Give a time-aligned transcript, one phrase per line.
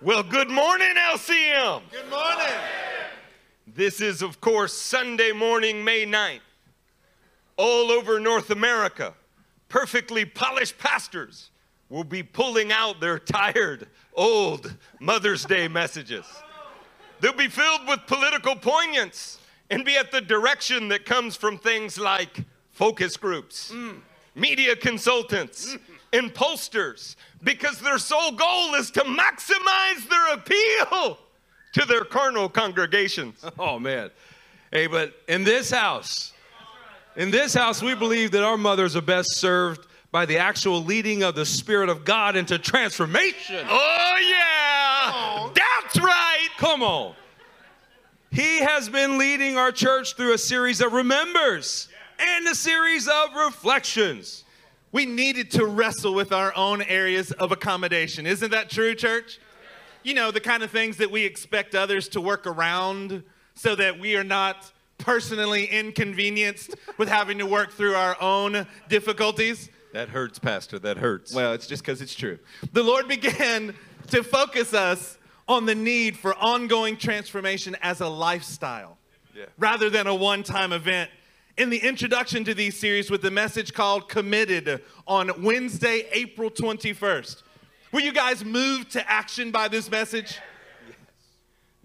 [0.00, 1.82] Well, good morning, LCM.
[1.90, 2.54] Good morning.
[3.66, 6.38] This is, of course, Sunday morning, May 9th.
[7.56, 9.14] All over North America,
[9.68, 11.50] perfectly polished pastors
[11.88, 16.26] will be pulling out their tired, old Mother's Day messages.
[17.18, 21.98] They'll be filled with political poignance and be at the direction that comes from things
[21.98, 23.98] like focus groups, mm.
[24.36, 25.80] media consultants, mm.
[26.12, 31.18] and posters, because their sole goal is to maximize their appeal
[31.72, 33.44] to their carnal congregations.
[33.58, 34.10] Oh man.
[34.70, 36.32] Hey, but in this house,
[37.16, 41.22] in this house, we believe that our mothers are best served by the actual leading
[41.22, 43.66] of the Spirit of God into transformation.
[43.68, 45.50] Oh, yeah!
[45.54, 46.48] That's right!
[46.58, 47.14] Come on.
[48.30, 53.34] He has been leading our church through a series of remembers and a series of
[53.34, 54.44] reflections.
[54.90, 58.26] We needed to wrestle with our own areas of accommodation.
[58.26, 59.38] Isn't that true, church?
[60.02, 63.22] You know, the kind of things that we expect others to work around
[63.54, 69.68] so that we are not personally inconvenienced with having to work through our own difficulties.
[69.92, 70.78] That hurts, Pastor.
[70.78, 71.34] That hurts.
[71.34, 72.38] Well, it's just because it's true.
[72.72, 73.74] The Lord began
[74.08, 78.98] to focus us on the need for ongoing transformation as a lifestyle
[79.34, 79.46] Yeah.
[79.58, 81.10] rather than a one time event.
[81.58, 87.42] In the introduction to these series, with the message called Committed on Wednesday, April 21st.
[87.90, 90.38] Were you guys moved to action by this message?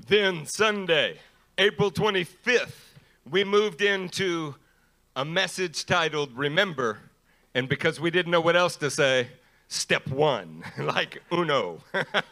[0.07, 1.17] Then Sunday,
[1.57, 2.75] April 25th,
[3.27, 4.53] we moved into
[5.15, 6.99] a message titled Remember,
[7.55, 9.27] and because we didn't know what else to say,
[9.69, 11.81] step one, like uno.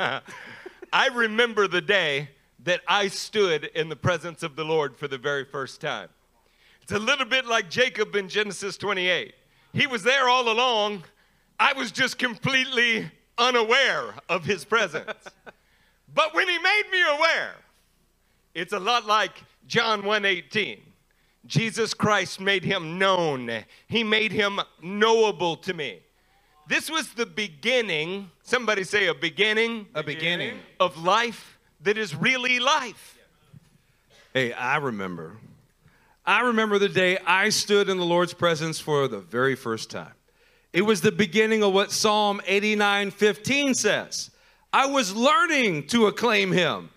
[0.94, 2.30] I remember the day
[2.66, 6.10] that I stood in the presence of the Lord for the very first time.
[6.92, 9.34] It's a little bit like Jacob in Genesis 28.
[9.72, 11.06] He was there all along.
[11.58, 15.08] I was just completely unaware of his presence.
[16.14, 17.56] But when he made me aware,
[18.54, 19.32] it's a lot like
[19.68, 20.80] John 1:18.
[21.46, 23.64] Jesus Christ made him known.
[23.88, 26.02] He made him knowable to me.
[26.68, 30.60] This was the beginning, somebody say a beginning A beginning.
[30.82, 33.18] of life that is really life.
[34.34, 35.38] Hey, I remember.
[36.26, 40.14] I remember the day I stood in the Lord's presence for the very first time.
[40.72, 44.30] It was the beginning of what Psalm 89:15 says.
[44.72, 46.90] I was learning to acclaim him,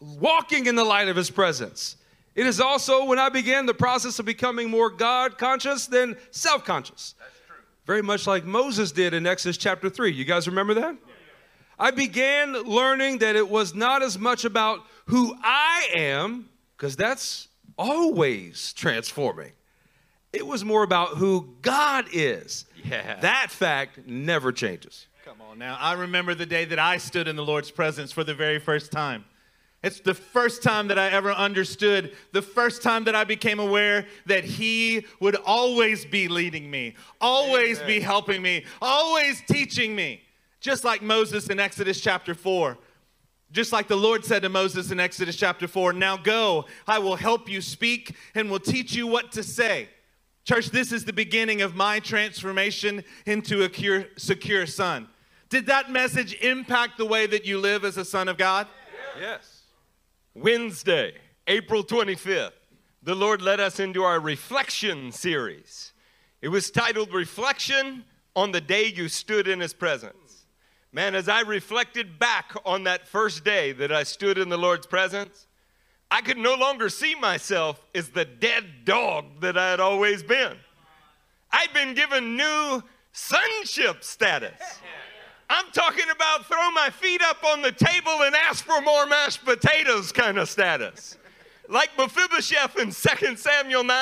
[0.00, 1.96] walking in the light of his presence.
[2.34, 6.64] It is also when I began the process of becoming more God conscious than self
[6.64, 7.14] conscious.
[7.18, 7.56] That's true.
[7.86, 10.12] Very much like Moses did in Exodus chapter 3.
[10.12, 10.96] You guys remember that?
[11.78, 17.48] I began learning that it was not as much about who I am, because that's
[17.78, 19.52] always transforming.
[20.32, 22.66] It was more about who God is.
[22.84, 23.20] Yeah.
[23.20, 25.06] That fact never changes.
[25.24, 25.76] Come on now.
[25.80, 28.92] I remember the day that I stood in the Lord's presence for the very first
[28.92, 29.24] time.
[29.82, 34.06] It's the first time that I ever understood, the first time that I became aware
[34.26, 40.22] that He would always be leading me, always be helping me, always teaching me.
[40.60, 42.76] Just like Moses in Exodus chapter 4.
[43.52, 47.16] Just like the Lord said to Moses in Exodus chapter 4 Now go, I will
[47.16, 49.88] help you speak and will teach you what to say.
[50.44, 55.08] Church, this is the beginning of my transformation into a cure, secure son.
[55.48, 58.66] Did that message impact the way that you live as a son of God?
[59.18, 59.62] Yes.
[60.34, 61.14] Wednesday,
[61.46, 62.52] April 25th,
[63.02, 65.92] the Lord led us into our reflection series.
[66.42, 70.25] It was titled Reflection on the Day You Stood in His Presence.
[70.96, 74.86] Man, as I reflected back on that first day that I stood in the Lord's
[74.86, 75.46] presence,
[76.10, 80.56] I could no longer see myself as the dead dog that I had always been.
[81.52, 84.58] I'd been given new sonship status.
[85.50, 89.44] I'm talking about throw my feet up on the table and ask for more mashed
[89.44, 91.18] potatoes kind of status.
[91.68, 93.94] Like Mephibosheth in 2 Samuel 9.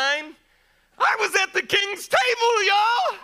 [1.00, 3.18] I was at the king's table, y'all.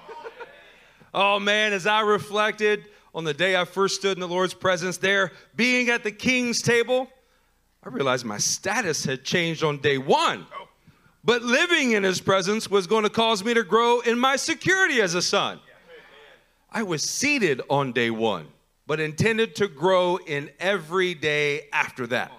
[1.14, 4.96] Oh man, as I reflected on the day I first stood in the Lord's presence
[4.96, 7.08] there, being at the king's table,
[7.82, 10.46] I realized my status had changed on day one.
[11.24, 15.00] But living in his presence was going to cause me to grow in my security
[15.00, 15.60] as a son.
[16.70, 18.46] I was seated on day one,
[18.86, 22.32] but intended to grow in every day after that.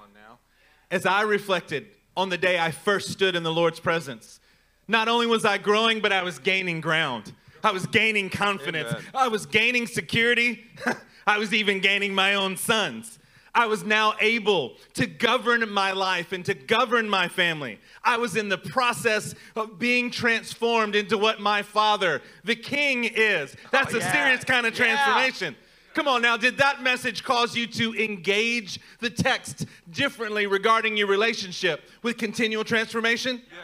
[0.89, 4.39] As I reflected on the day I first stood in the Lord's presence,
[4.87, 7.33] not only was I growing, but I was gaining ground.
[7.63, 8.89] I was gaining confidence.
[8.91, 9.05] Amen.
[9.13, 10.63] I was gaining security.
[11.27, 13.19] I was even gaining my own sons.
[13.53, 17.79] I was now able to govern my life and to govern my family.
[18.03, 23.55] I was in the process of being transformed into what my father, the king, is.
[23.71, 24.85] That's Oh, a serious kind of Yeah.
[24.85, 25.55] transformation.
[25.93, 31.07] Come on now, did that message cause you to engage the text differently regarding your
[31.07, 33.41] relationship with continual transformation?
[33.51, 33.59] Yes.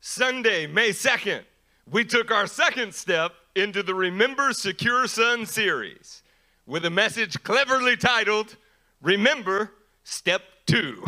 [0.00, 1.42] Sunday, May 2nd,
[1.90, 6.22] we took our second step into the Remember Secure Son series
[6.66, 8.56] with a message cleverly titled
[9.02, 9.72] Remember
[10.04, 11.04] Step 2,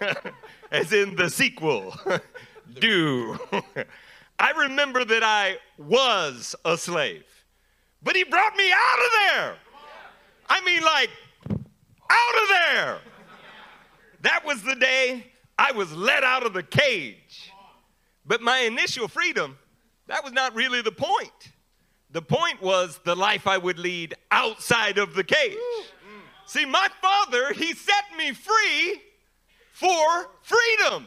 [0.70, 1.94] as in the sequel,
[2.80, 3.38] Do.
[4.38, 7.24] I remember that I was a slave,
[8.02, 9.56] but he brought me out of there.
[10.48, 11.10] I mean, like,
[12.10, 12.98] out of there.
[14.22, 15.26] That was the day
[15.58, 17.52] I was let out of the cage.
[18.26, 19.56] But my initial freedom,
[20.08, 21.52] that was not really the point.
[22.10, 25.56] The point was the life I would lead outside of the cage.
[26.46, 29.02] See, my father, he set me free
[29.72, 31.06] for freedom.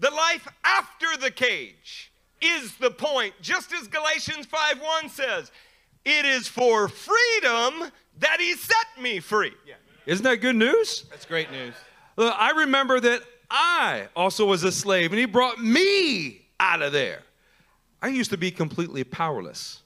[0.00, 5.50] The life after the cage is the point, just as Galatians 5:1 says.
[6.04, 9.54] It is for freedom that he set me free.
[10.06, 11.04] Isn't that good news?
[11.10, 11.74] That's great news.
[12.16, 16.92] Look, I remember that I also was a slave and he brought me out of
[16.92, 17.22] there.
[18.00, 19.82] I used to be completely powerless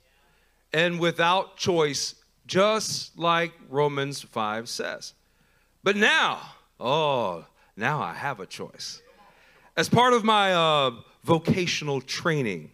[0.72, 2.14] and without choice,
[2.46, 5.14] just like Romans 5 says.
[5.82, 6.40] But now,
[6.78, 7.44] oh,
[7.76, 9.00] now I have a choice.
[9.76, 10.90] As part of my uh,
[11.24, 12.70] vocational training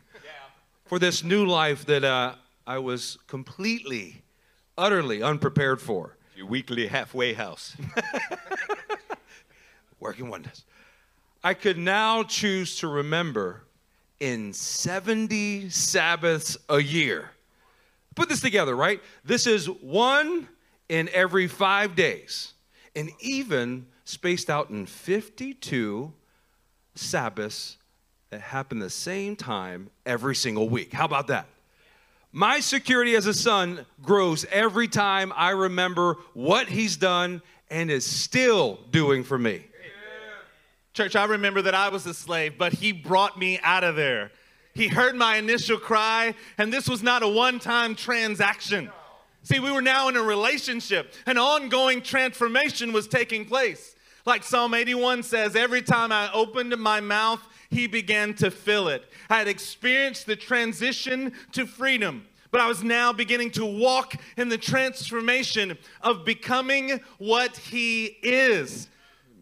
[0.86, 2.34] for this new life that uh,
[2.66, 4.22] I was completely,
[4.76, 7.76] utterly unprepared for, Your weekly halfway house.
[10.00, 10.64] working wonders.
[11.44, 13.62] I could now choose to remember
[14.20, 17.30] in 70 Sabbaths a year.
[18.14, 19.00] Put this together, right?
[19.24, 20.48] This is one
[20.88, 22.54] in every five days,
[22.96, 26.12] and even spaced out in 52
[26.94, 27.76] Sabbaths
[28.30, 30.92] that happen the same time every single week.
[30.92, 31.46] How about that?
[32.32, 38.04] My security as a son grows every time I remember what he's done and is
[38.04, 39.64] still doing for me.
[40.92, 44.32] Church, I remember that I was a slave, but he brought me out of there.
[44.74, 48.90] He heard my initial cry, and this was not a one time transaction.
[49.42, 53.94] See, we were now in a relationship, an ongoing transformation was taking place.
[54.26, 57.40] Like Psalm 81 says, every time I opened my mouth,
[57.70, 59.04] he began to fill it.
[59.30, 64.48] I had experienced the transition to freedom, but I was now beginning to walk in
[64.48, 68.88] the transformation of becoming what he is.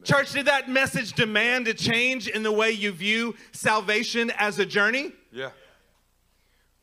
[0.07, 4.65] Church, did that message demand a change in the way you view salvation as a
[4.65, 5.11] journey?
[5.33, 5.51] Yeah.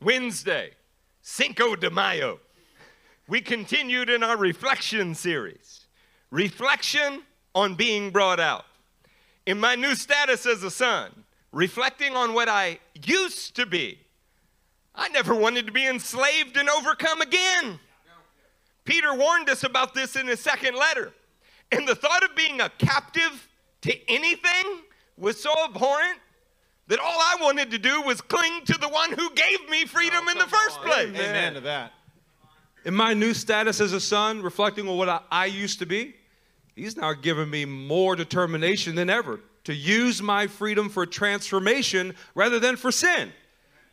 [0.02, 0.72] Wednesday,
[1.22, 2.38] Cinco de Mayo,
[3.26, 5.86] we continued in our reflection series.
[6.30, 7.22] Reflection
[7.54, 8.66] on being brought out.
[9.46, 14.00] In my new status as a son, reflecting on what I used to be,
[14.94, 17.80] I never wanted to be enslaved and overcome again.
[18.84, 21.14] Peter warned us about this in his second letter.
[21.72, 23.48] And the thought of being a captive
[23.82, 24.82] to anything
[25.16, 26.18] was so abhorrent
[26.88, 30.28] that all I wanted to do was cling to the one who gave me freedom
[30.28, 31.08] in the first place.
[31.08, 31.92] Amen to that.
[32.84, 36.14] In my new status as a son, reflecting on what I, I used to be,
[36.76, 42.58] he's now given me more determination than ever to use my freedom for transformation rather
[42.58, 43.32] than for sin.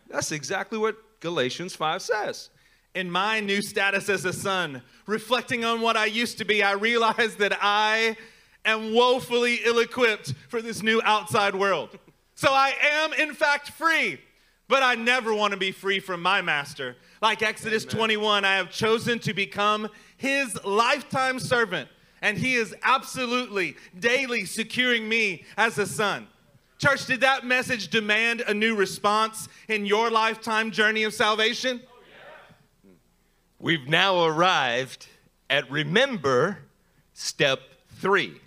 [0.09, 2.49] That's exactly what Galatians 5 says.
[2.93, 6.73] In my new status as a son, reflecting on what I used to be, I
[6.73, 8.17] realize that I
[8.65, 11.97] am woefully ill equipped for this new outside world.
[12.35, 14.19] So I am, in fact, free,
[14.67, 16.97] but I never want to be free from my master.
[17.21, 19.87] Like Exodus 21, I have chosen to become
[20.17, 21.87] his lifetime servant,
[22.21, 26.27] and he is absolutely daily securing me as a son.
[26.77, 31.79] Church, did that message demand a new response in your lifetime journey of salvation?
[33.61, 35.05] We've now arrived
[35.47, 36.57] at remember
[37.13, 37.59] step
[37.99, 38.41] three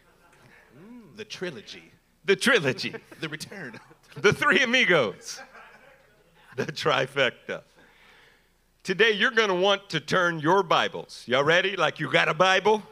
[1.15, 1.93] The trilogy,
[2.25, 3.79] the trilogy, the return.
[4.17, 5.41] the three amigos,
[6.57, 7.63] the trifecta.
[8.83, 11.23] Today, you're going to want to turn your Bibles.
[11.27, 11.77] Y'all ready?
[11.77, 12.83] Like you got a Bible?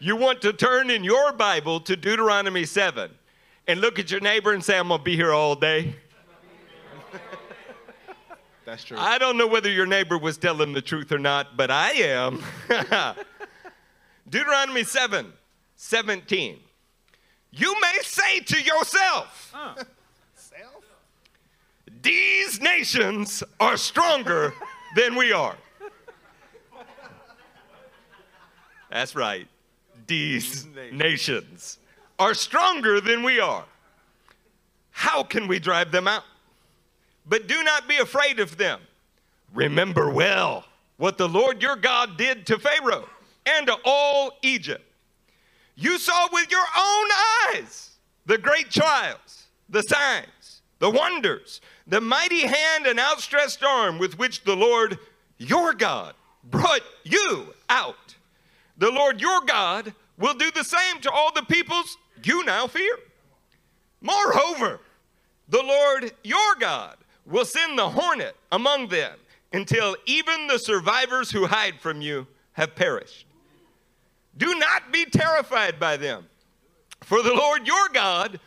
[0.00, 3.08] You want to turn in your Bible to Deuteronomy 7
[3.68, 5.94] and look at your neighbor and say, I'm going to be here all day.
[8.72, 8.96] That's true.
[8.98, 12.42] I don't know whether your neighbor was telling the truth or not, but I am.
[14.30, 15.30] Deuteronomy 7
[15.76, 16.58] 17.
[17.50, 19.54] You may say to yourself,
[22.00, 24.54] These nations are stronger
[24.96, 25.56] than we are.
[28.90, 29.48] That's right.
[30.06, 31.76] These nations
[32.18, 33.66] are stronger than we are.
[34.92, 36.24] How can we drive them out?
[37.26, 38.80] But do not be afraid of them.
[39.54, 40.64] Remember well
[40.96, 43.08] what the Lord your God did to Pharaoh
[43.46, 44.84] and to all Egypt.
[45.74, 47.06] You saw with your own
[47.46, 47.90] eyes
[48.26, 54.44] the great trials, the signs, the wonders, the mighty hand and outstretched arm with which
[54.44, 54.98] the Lord
[55.38, 56.14] your God
[56.44, 58.14] brought you out.
[58.78, 62.96] The Lord your God will do the same to all the peoples you now fear.
[64.00, 64.80] Moreover,
[65.48, 69.16] the Lord your God will send the hornet among them
[69.52, 73.26] until even the survivors who hide from you have perished.
[74.36, 76.26] Do not be terrified by them,
[77.02, 78.40] for the Lord your God,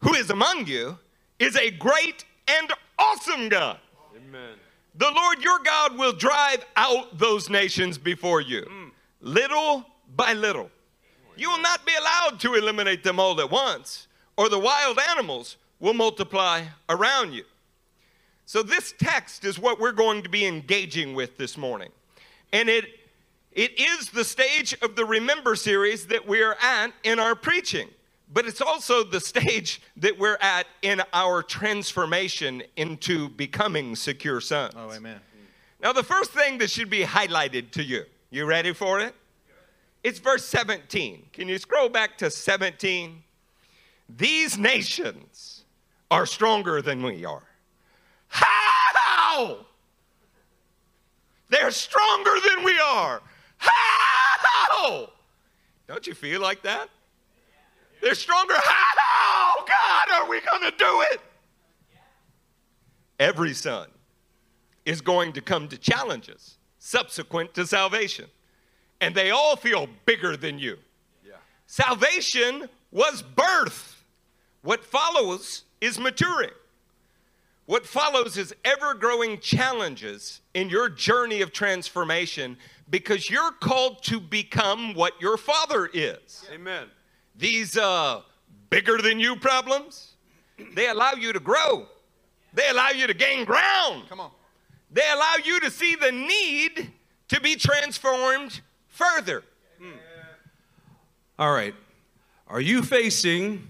[0.00, 0.98] who is among you,
[1.38, 3.78] is a great and awesome God.
[4.16, 4.54] Amen.
[4.94, 8.90] The Lord your God will drive out those nations before you, mm.
[9.20, 9.84] little
[10.16, 10.70] by little.
[11.36, 15.56] You will not be allowed to eliminate them all at once, or the wild animals
[15.78, 17.44] will multiply around you.
[18.48, 21.90] So, this text is what we're going to be engaging with this morning.
[22.50, 22.86] And it,
[23.52, 27.90] it is the stage of the Remember series that we're at in our preaching,
[28.32, 34.72] but it's also the stage that we're at in our transformation into becoming secure sons.
[34.78, 35.20] Oh, amen.
[35.82, 39.14] Now, the first thing that should be highlighted to you, you ready for it?
[40.02, 41.26] It's verse 17.
[41.34, 43.22] Can you scroll back to 17?
[44.08, 45.64] These nations
[46.10, 47.42] are stronger than we are.
[48.28, 49.58] How?
[51.50, 53.22] They're stronger than we are.
[53.56, 53.88] How?
[55.88, 56.88] Don't you feel like that?
[58.02, 58.54] They're stronger.
[58.54, 61.20] How, God, are we going to do it?
[63.18, 63.88] Every son
[64.84, 68.26] is going to come to challenges subsequent to salvation.
[69.00, 70.78] And they all feel bigger than you.
[71.26, 71.34] Yeah.
[71.66, 74.04] Salvation was birth.
[74.62, 76.50] What follows is maturing.
[77.68, 82.56] What follows is ever growing challenges in your journey of transformation
[82.88, 86.48] because you're called to become what your father is.
[86.50, 86.86] Amen.
[87.36, 88.22] These uh,
[88.70, 90.14] bigger than you problems,
[90.74, 91.86] they allow you to grow,
[92.54, 94.04] they allow you to gain ground.
[94.08, 94.30] Come on.
[94.90, 96.90] They allow you to see the need
[97.28, 99.44] to be transformed further.
[101.38, 101.74] All right.
[102.46, 103.68] Are you facing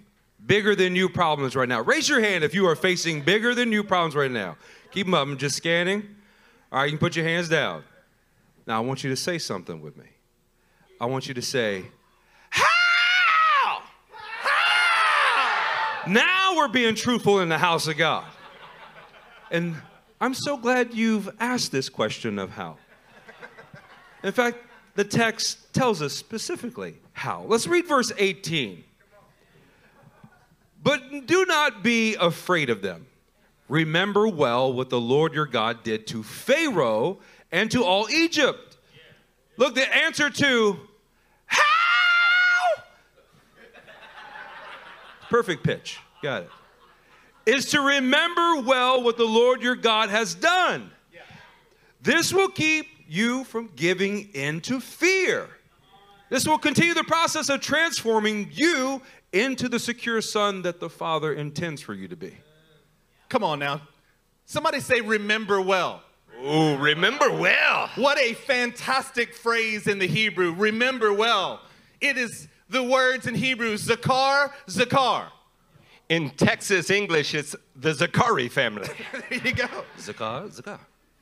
[0.48, 1.80] bigger than you problems right now?
[1.82, 4.56] Raise your hand if you are facing bigger than you problems right now.
[4.90, 5.28] Keep them up.
[5.28, 6.02] I'm just scanning.
[6.72, 7.84] All right, you can put your hands down.
[8.66, 10.06] Now, I want you to say something with me.
[11.00, 11.84] I want you to say,
[12.50, 13.82] How?
[14.12, 16.10] How?
[16.10, 18.24] Now we're being truthful in the house of God.
[19.50, 19.76] And
[20.20, 22.76] I'm so glad you've asked this question of how.
[24.22, 24.58] In fact,
[24.96, 27.44] the text tells us specifically how.
[27.46, 28.82] Let's read verse 18.
[30.82, 33.06] But do not be afraid of them.
[33.68, 37.18] Remember well what the Lord your God did to Pharaoh
[37.52, 38.78] and to all Egypt.
[39.56, 40.78] Look, the answer to
[41.46, 42.82] how?
[45.28, 45.98] Perfect pitch.
[46.22, 46.50] Got it.
[47.44, 50.90] Is to remember well what the Lord your God has done.
[52.00, 55.48] This will keep you from giving in to fear.
[56.30, 61.32] This will continue the process of transforming you into the secure son that the Father
[61.32, 62.36] intends for you to be.
[63.28, 63.82] Come on now.
[64.46, 66.02] Somebody say, remember well.
[66.44, 67.90] Ooh, remember well.
[67.96, 70.54] What a fantastic phrase in the Hebrew.
[70.54, 71.60] Remember well.
[72.00, 75.26] It is the words in Hebrew, zakar, zakar.
[76.08, 78.88] In Texas English, it's the Zakari family.
[79.28, 79.66] there you go.
[79.98, 80.80] Zakah, zakah.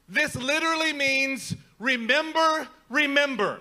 [0.09, 3.61] This literally means remember, remember.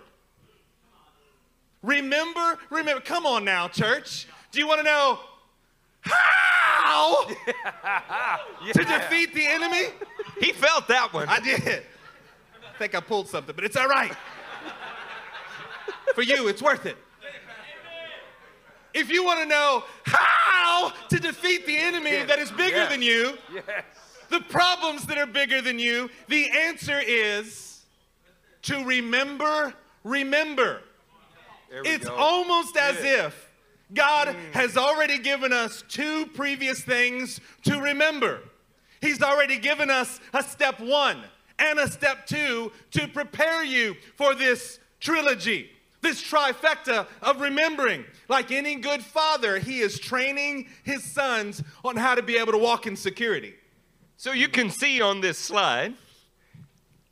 [1.81, 3.01] Remember, remember.
[3.01, 4.27] Come on now, church.
[4.55, 5.19] Do you want to know
[6.03, 7.25] how
[8.73, 9.87] to defeat the enemy?
[10.39, 11.27] he felt that one.
[11.27, 11.61] I did.
[11.61, 14.13] I think I pulled something, but it's all right.
[16.13, 16.95] For you, it's worth it.
[18.93, 22.89] If you want to know how to defeat the enemy that is bigger Yes.
[22.91, 23.65] than you, Yes.
[24.29, 27.81] the problems that are bigger than you, the answer is
[28.61, 29.73] to remember,
[30.05, 30.81] remember.
[31.83, 32.15] It's go.
[32.15, 33.44] almost as if
[33.93, 34.53] God mm.
[34.53, 38.41] has already given us two previous things to remember.
[39.01, 41.21] He's already given us a step one
[41.59, 45.69] and a step two to prepare you for this trilogy,
[46.01, 48.05] this trifecta of remembering.
[48.27, 52.57] Like any good father, he is training his sons on how to be able to
[52.57, 53.53] walk in security.
[54.17, 55.93] So you can see on this slide,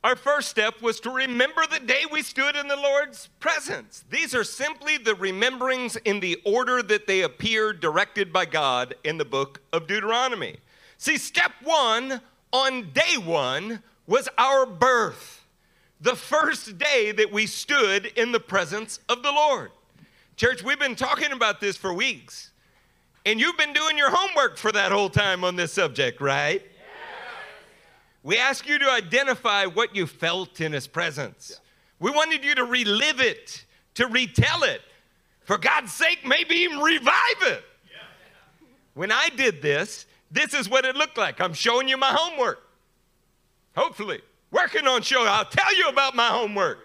[0.04, 4.04] our first step was to remember the day we stood in the Lord's presence.
[4.10, 9.16] These are simply the rememberings in the order that they appear directed by God in
[9.16, 10.58] the book of Deuteronomy.
[10.98, 12.20] See, step one
[12.52, 15.40] on day one was our birth.
[16.04, 19.70] the first day that we stood in the presence of the Lord.
[20.36, 22.50] Church, we've been talking about this for weeks.
[23.24, 26.62] And you've been doing your homework for that whole time on this subject, right?
[28.24, 31.60] We ask you to identify what you felt in His presence.
[32.00, 34.80] We wanted you to relive it, to retell it.
[35.44, 37.62] For God's sake, maybe even revive it.
[38.94, 41.38] When I did this, this is what it looked like.
[41.38, 42.62] I'm showing you my homework.
[43.76, 45.24] Hopefully, working on show.
[45.26, 46.78] I'll tell you about my homework.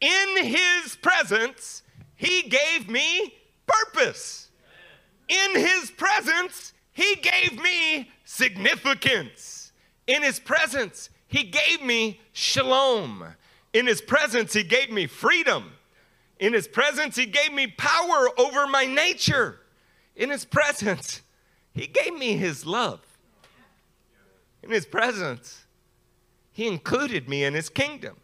[0.00, 1.82] In His presence,
[2.16, 3.34] He gave me
[3.66, 4.48] purpose.
[5.28, 9.61] In His presence, He gave me significance.
[10.06, 13.24] In His presence, He gave me shalom.
[13.72, 15.72] In His presence, He gave me freedom.
[16.38, 19.60] In His presence, He gave me power over my nature.
[20.16, 21.22] In His presence,
[21.72, 23.00] He gave me His love.
[24.62, 25.64] In His presence,
[26.52, 28.16] He included me in His kingdom.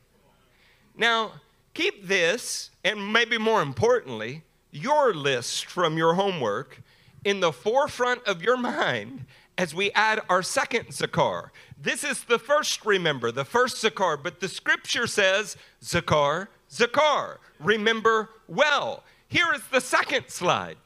[0.97, 1.33] Now,
[1.75, 6.83] keep this, and maybe more importantly, your list from your homework
[7.25, 9.25] in the forefront of your mind
[9.59, 11.51] as we add our second zakar.
[11.77, 18.31] This is the first, remember, the first zakar, but the scripture says zakar, zakar, remember
[18.47, 19.03] well.
[19.27, 20.77] Here is the second slide.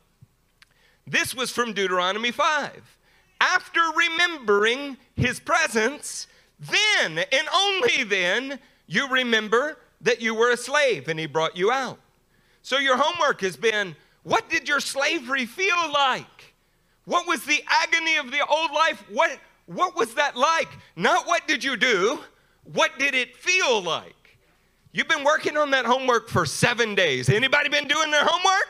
[1.07, 2.97] This was from Deuteronomy 5.
[3.41, 6.27] After remembering his presence,
[6.59, 11.71] then and only then you remember that you were a slave and he brought you
[11.71, 11.99] out.
[12.63, 16.42] So your homework has been what did your slavery feel like?
[17.05, 19.05] What was the agony of the old life?
[19.11, 20.69] What, what was that like?
[20.97, 22.21] Not what did you do,
[22.73, 24.15] what did it feel like?
[24.93, 27.29] You've been working on that homework for seven days.
[27.29, 28.69] Anybody been doing their homework?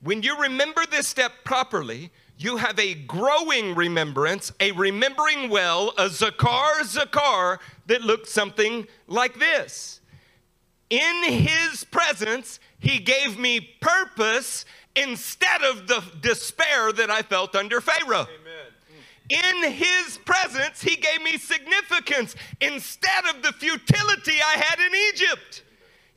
[0.00, 6.04] When you remember this step properly, you have a growing remembrance, a remembering well, a
[6.04, 10.00] zakar zakar that looks something like this.
[10.88, 14.64] In his presence, he gave me purpose
[14.98, 18.26] instead of the despair that I felt under Pharaoh.
[19.28, 25.62] In his presence, he gave me significance instead of the futility I had in Egypt.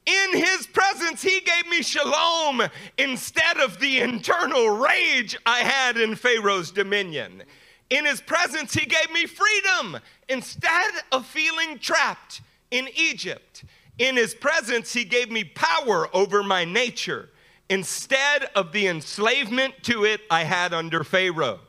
[0.06, 2.64] In his presence, he gave me shalom
[2.98, 7.44] instead of the internal rage I had in Pharaoh's dominion.
[7.90, 13.66] In his presence, he gave me freedom instead of feeling trapped in Egypt.
[14.00, 17.30] In his presence, he gave me power over my nature
[17.70, 21.60] instead of the enslavement to it I had under Pharaoh.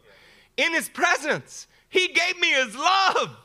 [0.57, 3.37] In his presence, he gave me his love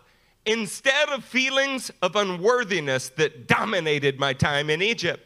[0.45, 5.23] instead of feelings of unworthiness that dominated my time in Egypt.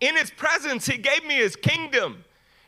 [0.00, 2.24] In his presence, he gave me his kingdom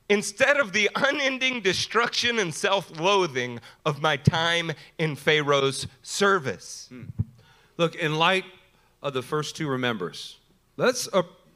[0.09, 6.87] instead of the unending destruction and self loathing of my time in Pharaoh's service.
[6.90, 7.05] Hmm.
[7.79, 8.45] Look, in light
[9.03, 10.38] of the first two remembers,
[10.77, 11.09] let's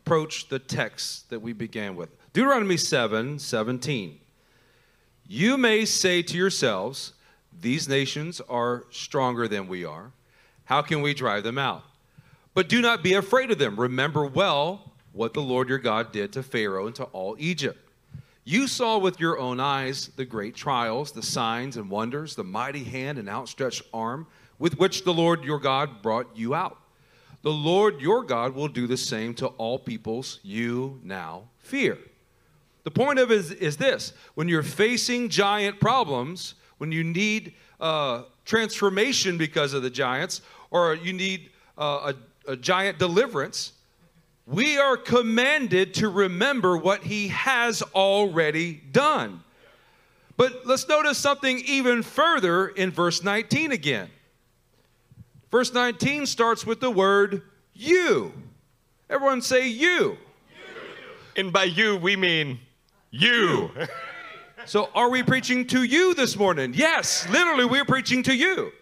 [0.07, 4.21] approach the text that we began with Deuteronomy 7 17.
[5.27, 7.14] You may say to yourselves,
[7.61, 10.12] These nations are stronger than we are.
[10.66, 11.83] How can we drive them out?
[12.55, 13.75] But do not be afraid of them.
[13.75, 17.90] Remember well what the Lord your God did to Pharaoh and to all Egypt.
[18.45, 22.85] You saw with your own eyes the great trials, the signs and wonders, the mighty
[22.85, 24.29] hand and outstretched arm
[24.61, 26.79] with which the Lord your God brought you out.
[27.42, 31.99] The Lord your God will do the same to all peoples you now fear.
[32.85, 38.22] The point of is, is this when you're facing giant problems, when you need uh,
[38.44, 42.12] transformation because of the giants, or you need uh,
[42.46, 43.72] a, a giant deliverance,
[44.46, 49.42] we are commanded to remember what he has already done.
[50.37, 54.09] But let's notice something even further in verse 19 again.
[55.51, 58.33] Verse 19 starts with the word you.
[59.09, 60.19] Everyone say you.
[61.37, 62.59] And by you, we mean
[63.11, 63.71] you.
[64.65, 66.75] So, are we preaching to you this morning?
[66.75, 68.73] Yes, literally, we're preaching to you.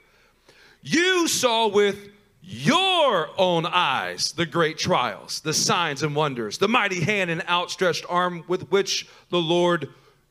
[0.81, 2.09] You saw with
[2.41, 8.07] your own eyes the great trials, the signs and wonders, the mighty hand and outstretched
[8.09, 9.91] arm with which the Lord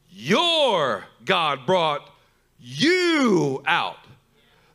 [0.10, 2.10] your God brought
[2.60, 3.98] you out.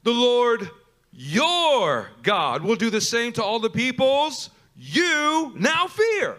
[0.05, 0.71] The Lord
[1.21, 6.37] your God will do the same to all the peoples you now fear.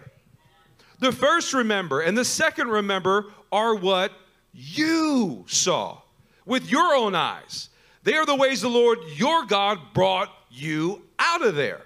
[0.99, 4.13] The first remember and the second remember are what
[4.53, 6.01] you saw
[6.45, 7.67] with your own eyes.
[8.03, 11.81] They are the ways the Lord your God brought you out of there.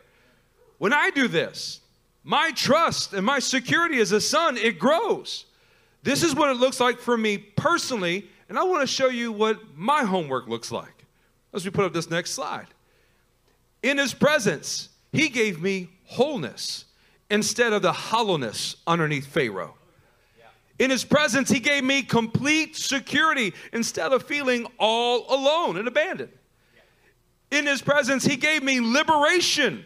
[0.77, 1.82] When I do this,
[2.23, 5.45] my trust and my security as a son, it grows.
[6.03, 9.32] This is what it looks like for me personally, and I want to show you
[9.32, 11.06] what my homework looks like
[11.56, 12.67] as we put up this next slide.
[13.84, 16.86] In his presence, he gave me wholeness
[17.30, 19.76] instead of the hollowness underneath Pharaoh.
[20.80, 26.32] In his presence, he gave me complete security instead of feeling all alone and abandoned.
[27.52, 29.86] In his presence, he gave me liberation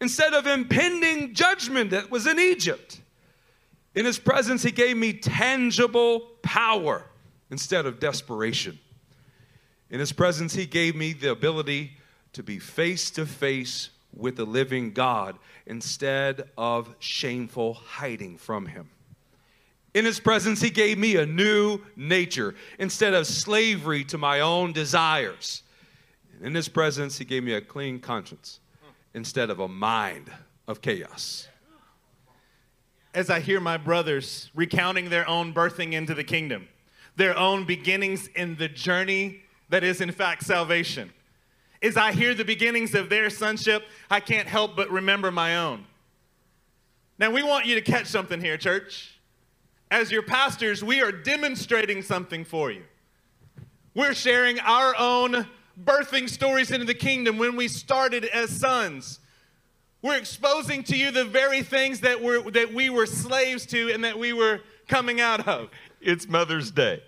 [0.00, 3.00] instead of impending judgment that was in Egypt.
[3.94, 7.04] In his presence, he gave me tangible power
[7.50, 8.78] instead of desperation.
[9.90, 11.96] In his presence, he gave me the ability
[12.32, 18.90] to be face to face with the living God instead of shameful hiding from him.
[19.94, 24.72] In his presence, he gave me a new nature instead of slavery to my own
[24.72, 25.62] desires.
[26.42, 28.60] In his presence, he gave me a clean conscience
[29.14, 30.30] instead of a mind
[30.68, 31.48] of chaos.
[33.12, 36.68] As I hear my brothers recounting their own birthing into the kingdom,
[37.16, 41.12] their own beginnings in the journey that is, in fact, salvation.
[41.82, 45.86] As I hear the beginnings of their sonship, I can't help but remember my own.
[47.18, 49.18] Now, we want you to catch something here, church.
[49.90, 52.84] As your pastors, we are demonstrating something for you.
[53.94, 55.46] We're sharing our own
[55.82, 59.20] birthing stories into the kingdom when we started as sons.
[60.02, 64.04] We're exposing to you the very things that, we're, that we were slaves to and
[64.04, 65.70] that we were coming out of.
[66.00, 67.02] It's Mother's Day.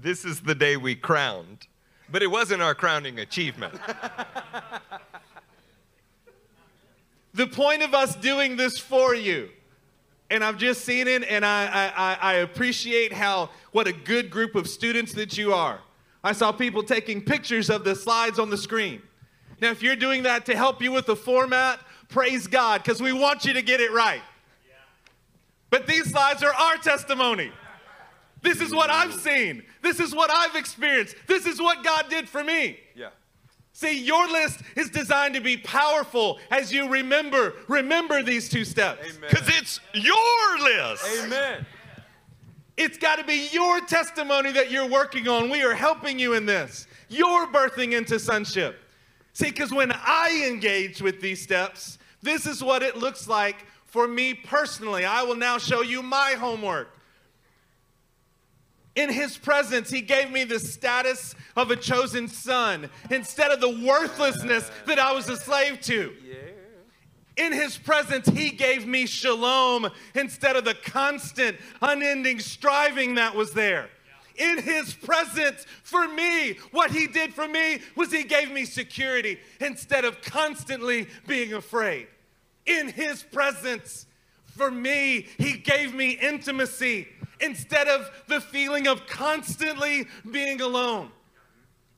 [0.00, 1.66] This is the day we crowned,
[2.10, 3.74] but it wasn't our crowning achievement.
[7.34, 9.50] the point of us doing this for you,
[10.30, 14.54] and I've just seen it, and I, I, I appreciate how what a good group
[14.54, 15.80] of students that you are.
[16.24, 19.02] I saw people taking pictures of the slides on the screen.
[19.60, 23.12] Now, if you're doing that to help you with the format, praise God, because we
[23.12, 24.22] want you to get it right.
[25.70, 27.52] But these slides are our testimony.
[28.42, 29.64] This is what I've seen.
[29.82, 31.16] This is what I've experienced.
[31.26, 32.78] This is what God did for me.
[32.94, 33.08] Yeah.
[33.72, 39.18] See, your list is designed to be powerful as you remember, remember these two steps.
[39.18, 41.04] Because it's your list.
[41.22, 41.66] Amen.
[42.76, 45.50] It's got to be your testimony that you're working on.
[45.50, 46.86] We are helping you in this.
[47.08, 48.78] You're birthing into sonship.
[49.32, 54.08] See, because when I engage with these steps, this is what it looks like for
[54.08, 55.04] me personally.
[55.04, 56.95] I will now show you my homework.
[58.96, 63.86] In his presence, he gave me the status of a chosen son instead of the
[63.86, 66.14] worthlessness that I was a slave to.
[67.36, 73.52] In his presence, he gave me shalom instead of the constant, unending striving that was
[73.52, 73.90] there.
[74.36, 79.38] In his presence, for me, what he did for me was he gave me security
[79.60, 82.06] instead of constantly being afraid.
[82.64, 84.06] In his presence,
[84.46, 87.08] for me, he gave me intimacy
[87.40, 91.10] instead of the feeling of constantly being alone.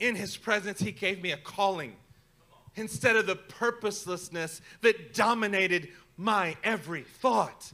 [0.00, 1.96] In his presence, he gave me a calling
[2.76, 7.72] instead of the purposelessness that dominated my every thought.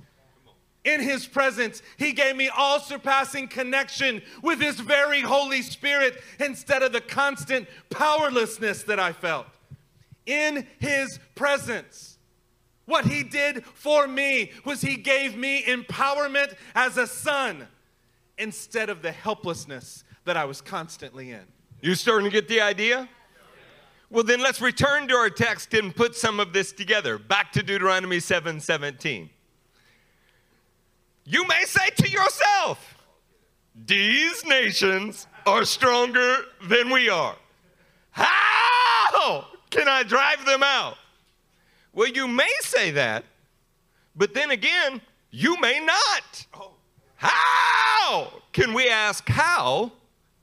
[0.84, 6.82] In his presence, he gave me all surpassing connection with his very Holy Spirit instead
[6.82, 9.46] of the constant powerlessness that I felt.
[10.26, 12.13] In his presence,
[12.86, 17.66] what he did for me was he gave me empowerment as a son
[18.36, 21.44] instead of the helplessness that I was constantly in.
[21.80, 23.08] You starting to get the idea?
[24.10, 27.18] Well, then let's return to our text and put some of this together.
[27.18, 29.30] Back to Deuteronomy 7 17.
[31.24, 32.96] You may say to yourself,
[33.86, 36.36] These nations are stronger
[36.68, 37.36] than we are.
[38.10, 40.96] How can I drive them out?
[41.94, 43.24] Well, you may say that,
[44.16, 46.46] but then again, you may not.
[47.16, 49.92] How can we ask how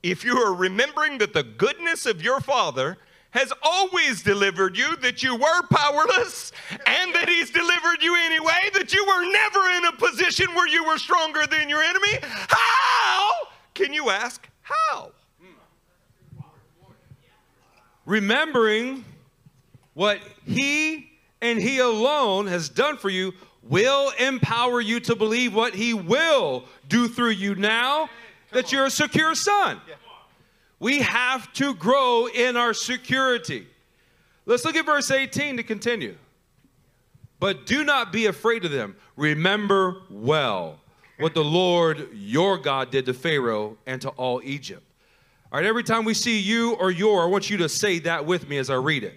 [0.01, 2.97] if you are remembering that the goodness of your Father
[3.31, 6.51] has always delivered you, that you were powerless,
[6.85, 10.85] and that He's delivered you anyway, that you were never in a position where you
[10.85, 12.17] were stronger than your enemy?
[12.23, 13.31] How
[13.73, 15.11] can you ask how?
[18.05, 19.05] Remembering
[19.93, 21.10] what He
[21.41, 26.65] and He alone has done for you will empower you to believe what He will
[26.87, 28.09] do through you now
[28.51, 29.79] that you're a secure son.
[30.79, 33.67] We have to grow in our security.
[34.45, 36.15] Let's look at verse 18 to continue.
[37.39, 38.95] But do not be afraid of them.
[39.15, 40.79] Remember well
[41.17, 44.83] what the Lord your God did to Pharaoh and to all Egypt.
[45.51, 48.25] All right, every time we see you or your, I want you to say that
[48.25, 49.15] with me as I read it.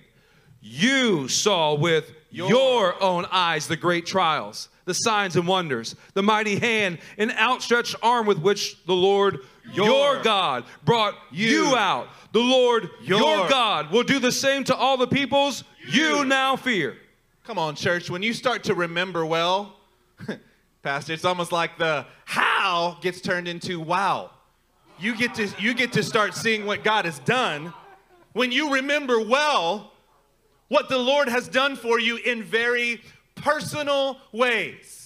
[0.66, 6.22] You saw with your, your own eyes the great trials, the signs and wonders, the
[6.22, 9.40] mighty hand and outstretched arm with which the Lord
[9.74, 12.08] your, your God brought you, you, out.
[12.32, 16.56] The Lord your, your God will do the same to all the peoples you now
[16.56, 16.96] fear.
[17.44, 18.08] Come on, church.
[18.08, 19.76] When you start to remember well,
[20.82, 24.30] Pastor, it's almost like the how gets turned into wow.
[24.98, 27.74] You get to you get to start seeing what God has done
[28.32, 29.90] when you remember well
[30.68, 33.00] what the Lord has done for you in very
[33.34, 35.04] personal ways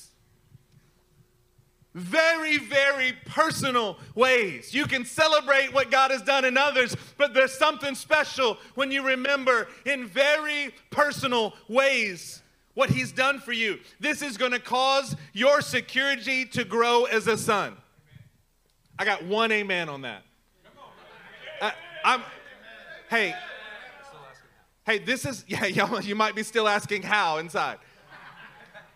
[1.98, 4.72] very, very personal ways.
[4.72, 9.02] You can celebrate what God has done in others, but there's something special when you
[9.02, 12.42] remember in very personal ways
[12.74, 13.78] what He's done for you.
[13.98, 17.76] This is going to cause your security to grow as a son.
[18.98, 20.22] I got one amen on that.
[21.60, 21.72] I,
[22.04, 22.22] I'm,
[23.10, 23.34] hey,
[24.88, 27.78] hey, this is, yeah, y'all, you might be still asking how inside.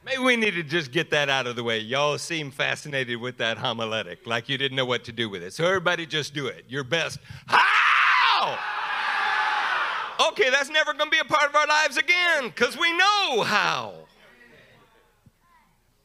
[0.05, 1.79] Maybe we need to just get that out of the way.
[1.79, 5.53] Y'all seem fascinated with that homiletic, like you didn't know what to do with it.
[5.53, 6.65] So everybody just do it.
[6.67, 7.21] Your best.
[7.47, 8.59] How?
[10.29, 13.43] Okay, that's never going to be a part of our lives again because we know
[13.43, 13.95] how.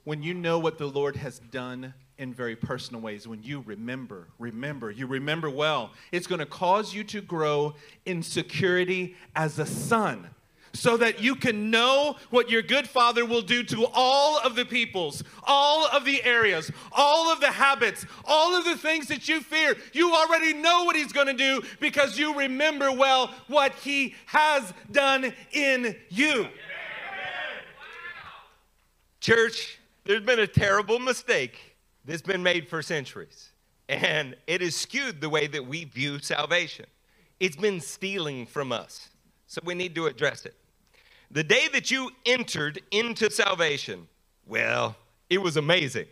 [0.04, 4.28] When you know what the Lord has done in very personal ways, when you remember,
[4.40, 7.76] remember, you remember well, it's going to cause you to grow
[8.06, 10.28] in security as a son
[10.74, 14.66] so that you can know what your good father will do to all of the
[14.66, 19.42] peoples, all of the areas, all of the habits, all of the things that you
[19.42, 19.76] fear.
[19.94, 24.74] You already know what he's going to do because you remember well what he has
[24.92, 26.48] done in you.
[29.20, 31.67] Church, there's been a terrible mistake
[32.08, 33.52] that's been made for centuries,
[33.90, 36.86] and it has skewed the way that we view salvation.
[37.40, 39.10] It's been stealing from us,
[39.46, 40.56] so we need to address it.
[41.30, 44.08] The day that you entered into salvation,
[44.48, 44.96] well,
[45.30, 46.06] it was amazing,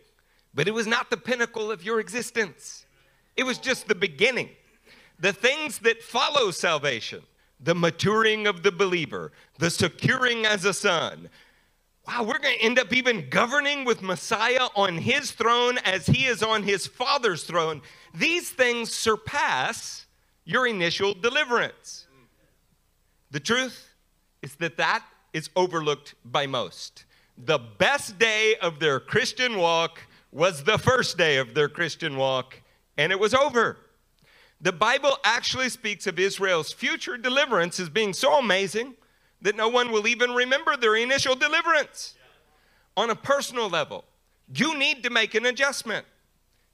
[0.54, 2.84] but it was not the pinnacle of your existence.
[3.34, 4.50] It was just the beginning.
[5.18, 7.22] The things that follow salvation,
[7.58, 11.30] the maturing of the believer, the securing as a son.
[12.06, 16.26] Wow, we're going to end up even governing with Messiah on his throne as he
[16.26, 17.82] is on his Father's throne.
[18.14, 20.06] These things surpass
[20.44, 22.06] your initial deliverance.
[23.32, 23.88] The truth
[24.40, 27.04] is that that is overlooked by most.
[27.36, 32.62] The best day of their Christian walk was the first day of their Christian walk,
[32.96, 33.78] and it was over.
[34.60, 38.94] The Bible actually speaks of Israel's future deliverance as being so amazing
[39.46, 42.16] that no one will even remember their initial deliverance.
[42.96, 44.04] On a personal level,
[44.52, 46.04] you need to make an adjustment.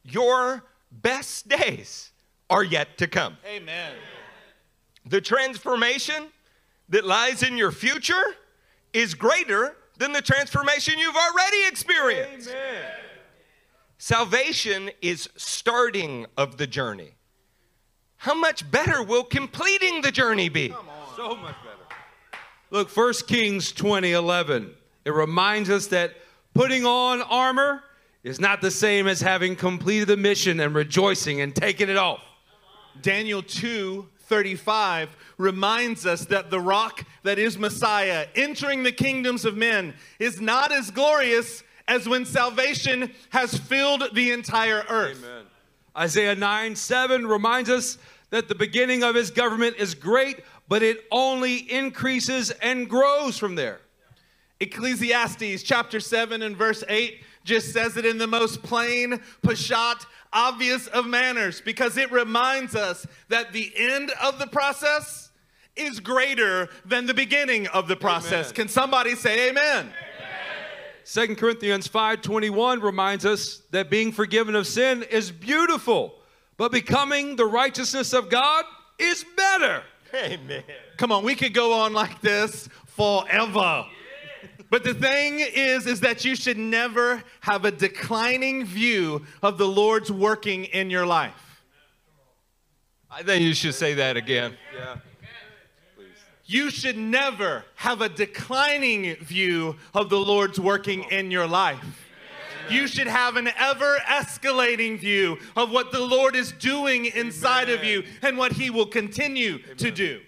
[0.04, 2.12] Your best days
[2.48, 3.36] are yet to come.
[3.46, 3.92] Amen.
[5.04, 6.28] The transformation
[6.88, 8.36] that lies in your future
[8.94, 12.48] is greater than the transformation you've already experienced.
[12.48, 12.84] Amen.
[13.98, 17.16] Salvation is starting of the journey.
[18.16, 20.74] How much better will completing the journey be?
[21.16, 21.71] So much better.
[22.72, 24.72] Look, 1 Kings 20 11.
[25.04, 26.14] It reminds us that
[26.54, 27.84] putting on armor
[28.24, 32.22] is not the same as having completed the mission and rejoicing and taking it off.
[33.02, 39.54] Daniel 2 35 reminds us that the rock that is Messiah entering the kingdoms of
[39.54, 45.22] men is not as glorious as when salvation has filled the entire earth.
[45.22, 45.44] Amen.
[45.94, 47.98] Isaiah 9 7 reminds us
[48.32, 50.40] that the beginning of his government is great,
[50.72, 53.78] but it only increases and grows from there.
[54.58, 60.86] Ecclesiastes chapter 7 and verse 8 just says it in the most plain, Peshat, obvious
[60.86, 65.30] of manners because it reminds us that the end of the process
[65.76, 68.46] is greater than the beginning of the process.
[68.46, 68.54] Amen.
[68.54, 69.92] Can somebody say amen?
[71.04, 76.14] Second Corinthians 5:21 reminds us that being forgiven of sin is beautiful,
[76.56, 78.64] but becoming the righteousness of God
[78.98, 79.82] is better.
[80.24, 80.62] Amen.
[80.96, 83.86] Come on, we could go on like this forever.
[84.70, 89.68] But the thing is, is that you should never have a declining view of the
[89.68, 91.62] Lord's working in your life.
[93.10, 94.56] I think you should say that again.
[94.74, 94.96] Yeah.
[96.46, 101.84] You should never have a declining view of the Lord's working in your life.
[102.70, 107.78] You should have an ever escalating view of what the Lord is doing inside Amen.
[107.78, 109.76] of you and what He will continue Amen.
[109.76, 110.20] to do.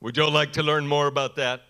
[0.00, 1.62] Would y'all like to learn more about that?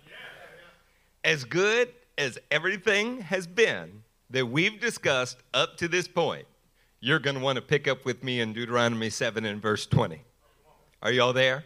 [1.24, 6.46] As good as everything has been that we've discussed up to this point,
[7.00, 10.22] you're going to want to pick up with me in Deuteronomy 7 and verse 20.
[11.02, 11.64] Are y'all there?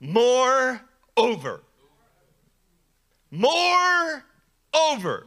[0.00, 0.80] More
[1.16, 1.60] over.
[3.30, 4.24] More
[4.74, 5.26] over.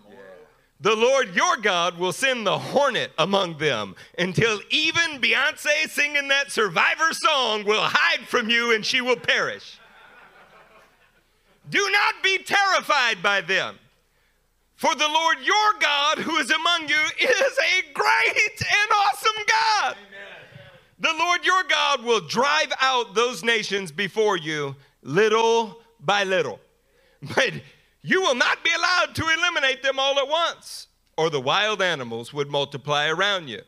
[0.81, 6.51] The Lord your God will send the hornet among them until even Beyonce singing that
[6.51, 9.79] survivor song will hide from you and she will perish.
[11.69, 13.79] Do not be terrified by them.
[14.75, 19.95] For the Lord your God, who is among you, is a great and awesome God.
[20.99, 26.59] The Lord your God will drive out those nations before you little by little.
[27.35, 27.53] But
[28.05, 30.87] you will not be allowed to eliminate them all at once,
[31.17, 33.61] or the wild animals would multiply around you.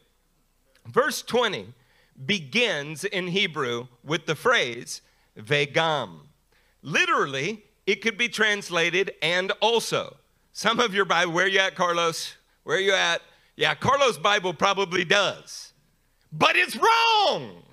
[0.86, 1.74] Verse 20
[2.24, 5.02] begins in Hebrew with the phrase
[5.36, 6.20] vegam.
[6.84, 10.18] Literally, it could be translated and also.
[10.54, 12.36] Some of your Bible, where you at, Carlos?
[12.64, 13.24] Where you at?
[13.56, 15.74] Yeah, Carlos' Bible probably does.
[16.32, 17.64] But it's wrong.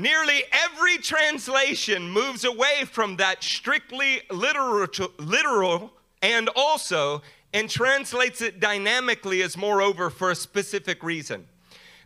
[0.00, 4.86] Nearly every translation moves away from that strictly literal,
[5.18, 7.20] literal and also
[7.52, 11.46] and translates it dynamically as moreover for a specific reason.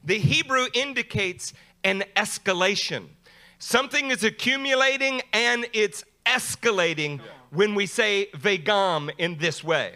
[0.02, 1.52] The Hebrew indicates
[1.84, 3.10] an escalation.
[3.60, 9.94] Something is accumulating and it's escalating when we say vegam in this way.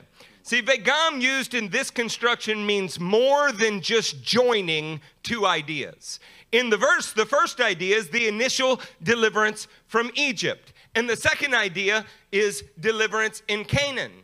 [0.49, 6.21] See, vegam used in this construction means more than just joining two ideas.
[6.53, 11.53] In the verse, the first idea is the initial deliverance from Egypt, and the second
[11.53, 14.23] idea is deliverance in Canaan.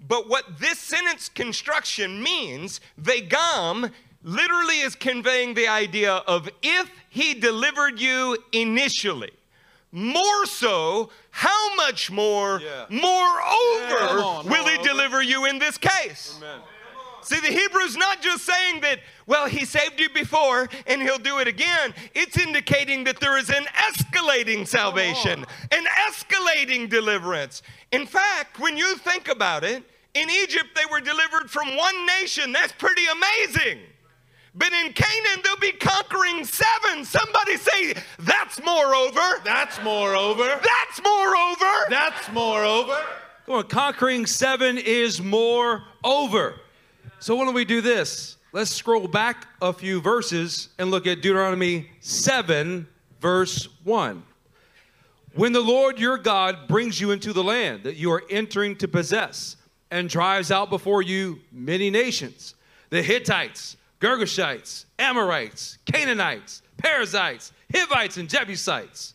[0.00, 7.34] But what this sentence construction means, vegam, literally is conveying the idea of if he
[7.34, 9.32] delivered you initially,
[9.96, 12.84] more so, how much more, Yeah.
[12.90, 16.34] moreover, Yeah, on, will he deliver you in this case?
[16.36, 16.60] Amen.
[17.22, 21.38] See, the Hebrew's not just saying that, well, he saved you before and he'll do
[21.38, 21.94] it again.
[22.14, 27.62] It's indicating that there is an escalating salvation, an escalating deliverance.
[27.90, 29.82] In fact, when you think about it,
[30.14, 32.52] in Egypt they were delivered from one nation.
[32.52, 33.80] That's pretty amazing.
[34.56, 37.04] But in Canaan, they'll be conquering seven.
[37.04, 39.42] Somebody say, that's moreover.
[39.44, 40.44] That's moreover.
[40.62, 41.86] That's moreover.
[41.90, 42.98] That's moreover.
[43.44, 46.54] Come on, conquering seven is more over.
[47.18, 48.38] So why don't we do this?
[48.52, 52.88] Let's scroll back a few verses and look at Deuteronomy 7,
[53.20, 54.22] verse 1.
[55.34, 58.88] When the Lord your God brings you into the land that you are entering to
[58.88, 59.56] possess
[59.90, 62.54] and drives out before you many nations
[62.88, 69.14] the Hittites, Girgashites, Amorites, Canaanites, Perizzites, Hivites, and Jebusites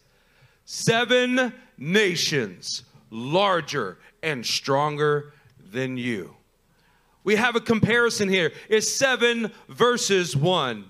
[0.65, 5.33] seven nations larger and stronger
[5.71, 6.33] than you.
[7.23, 8.51] We have a comparison here.
[8.69, 10.85] It's seven verses one,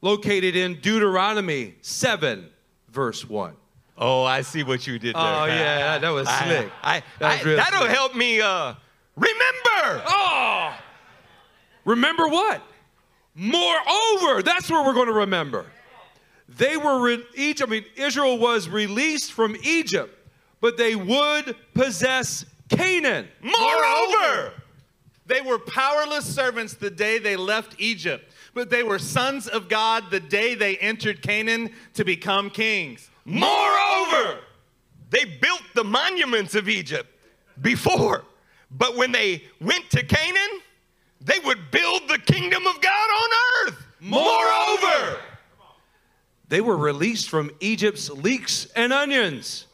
[0.00, 2.48] located in Deuteronomy 7,
[2.88, 3.54] verse 1.
[3.96, 5.22] Oh, I see what you did there.
[5.22, 6.72] Oh, yeah, that was I- slick.
[6.82, 7.90] I, That was I- real that'll slick.
[7.92, 8.74] help me uh,
[9.16, 10.02] remember.
[10.06, 10.74] Oh!
[11.84, 12.62] Remember what?
[13.40, 15.64] Moreover, that's what we're going to remember.
[16.46, 20.14] They were re- each, I mean, Israel was released from Egypt,
[20.60, 23.28] but they would possess Canaan.
[23.40, 24.52] Moreover,
[25.24, 30.10] They were powerless servants the day they left Egypt, but they were sons of God
[30.10, 33.08] the day they entered Canaan to become kings.
[33.24, 34.40] moreover,
[35.08, 37.08] they built the monuments of Egypt
[37.62, 38.24] before,
[38.70, 40.60] but when they went to Canaan,
[41.22, 42.99] they would build the kingdom of God.
[44.00, 45.18] Moreover,
[46.48, 49.66] They were released from Egypt's leeks and onions.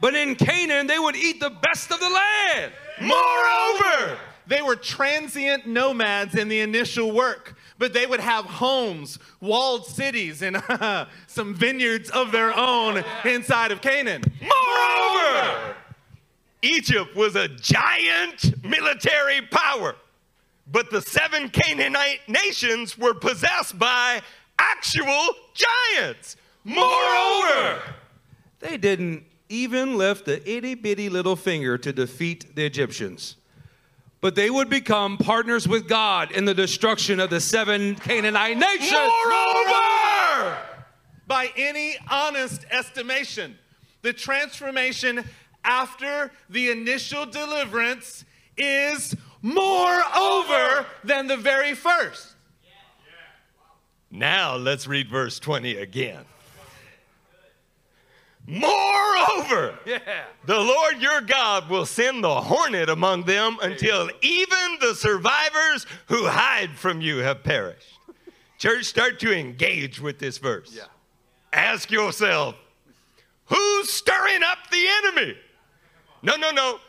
[0.00, 2.72] But in Canaan, they would eat the best of the land.
[3.00, 9.86] moreover, They were transient nomads in the initial work, but they would have homes, walled
[9.86, 10.62] cities, and
[11.26, 14.22] some vineyards of their own inside of Canaan.
[14.42, 15.74] moreover,
[16.62, 19.96] Egypt was a giant military power,
[20.66, 24.22] but the seven Canaanite nations were possessed by
[24.58, 26.36] actual giants.
[26.64, 27.82] Moreover,
[28.60, 33.36] They didn't even lift a itty bitty little finger to defeat the Egyptians.
[34.22, 38.90] But they would become partners with God in the destruction of the seven Canaanite nations.
[38.92, 40.56] moreover,
[41.26, 43.58] By any honest estimation,
[44.00, 45.24] the transformation
[45.62, 48.24] after the initial deliverance
[48.56, 49.14] is
[49.44, 52.28] more over than the very first.
[54.10, 56.24] Now let's read verse 20 again.
[58.46, 59.98] Moreover, Yeah.
[60.46, 66.26] the Lord your God will send the hornet among them until even the survivors who
[66.26, 67.98] hide from you have perished.
[68.58, 70.72] Church, start to engage with this verse.
[70.74, 70.84] Yeah.
[71.52, 72.54] Ask yourself,
[73.46, 75.36] who's stirring up the enemy?
[76.22, 76.80] No, no, no.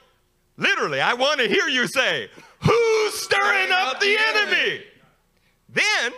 [0.57, 2.29] Literally, I want to hear you say,
[2.61, 4.83] who's stirring up the enemy?
[5.69, 6.13] Then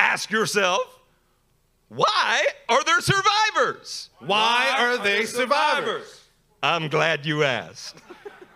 [0.00, 1.00] ask yourself,
[1.88, 4.08] why are there survivors?
[4.20, 6.24] Why are they survivors?
[6.62, 7.96] I'm glad you asked.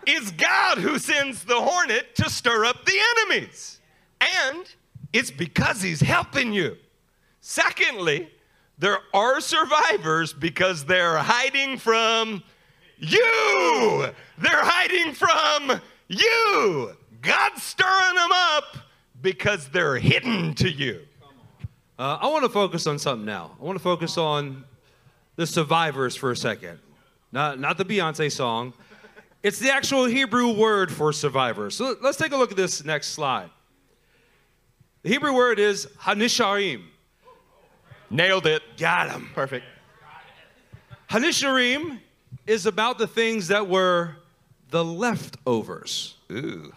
[0.07, 3.79] it's God who sends the hornet to stir up the enemies.
[4.19, 4.65] And
[5.13, 6.77] it's because he's helping you.
[7.41, 8.29] Secondly,
[8.79, 12.43] there are survivors because they're hiding from
[12.99, 14.07] you.
[14.37, 16.95] They're hiding from you.
[17.21, 18.77] God's stirring them up
[19.21, 21.01] because they're hidden to you.
[21.99, 23.57] Uh, I want to focus on something now.
[23.59, 24.63] I want to focus on
[25.35, 26.79] the survivors for a second.
[27.31, 28.73] Not, not the Beyonce song.
[29.43, 31.75] It's the actual Hebrew word for survivors.
[31.75, 33.49] So let's take a look at this next slide.
[35.03, 36.83] The Hebrew word is hanisharim.
[38.09, 38.61] Nailed it.
[38.77, 39.29] Got him.
[39.33, 39.65] Perfect.
[41.09, 41.99] Hanisharim
[42.45, 44.15] is about the things that were
[44.69, 46.15] the leftovers.
[46.31, 46.73] Ooh.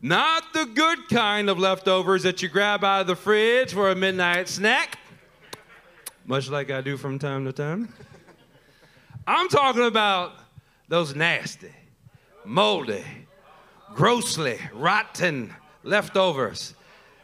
[0.00, 3.94] Not the good kind of leftovers that you grab out of the fridge for a
[3.94, 4.98] midnight snack,
[6.26, 7.92] much like I do from time to time.
[9.26, 10.32] I'm talking about
[10.88, 11.70] those nasty,
[12.44, 13.04] moldy,
[13.94, 16.74] grossly rotten leftovers.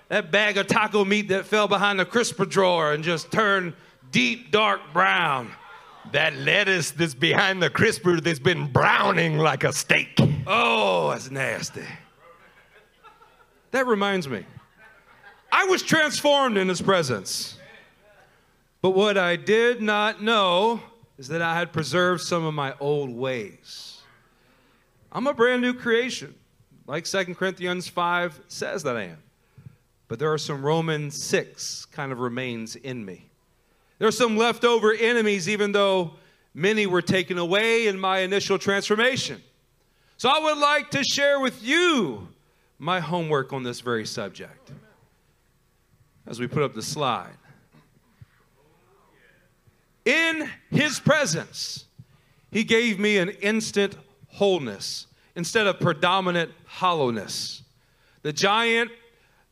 [0.09, 3.75] That bag of taco meat that fell behind the crisper drawer and just turned
[4.13, 5.51] deep, dark brown.
[6.13, 10.19] That lettuce that's behind the crisper that's been browning like a steak.
[10.47, 11.85] Oh, that's nasty.
[13.73, 14.45] That reminds me.
[15.53, 17.59] I was transformed in his presence.
[18.81, 20.81] But what I did not know
[21.19, 24.01] is that I had preserved some of my old ways.
[25.11, 26.35] I'm a brand new creation,
[26.87, 29.23] like 2 Corinthians 5 says that I am.
[30.07, 33.28] But there are some Romans 6 kind of remains in me.
[33.99, 36.13] There are some leftover enemies, even though
[36.55, 39.43] many were taken away in my initial transformation.
[40.17, 42.29] So I would like to share with you
[42.79, 44.73] my homework on this very subject.
[46.27, 47.37] As we put up the slide.
[50.05, 51.85] In his presence,
[52.51, 53.97] he gave me an instant
[54.29, 57.63] wholeness instead of predominant hollowness.
[58.23, 58.91] The giant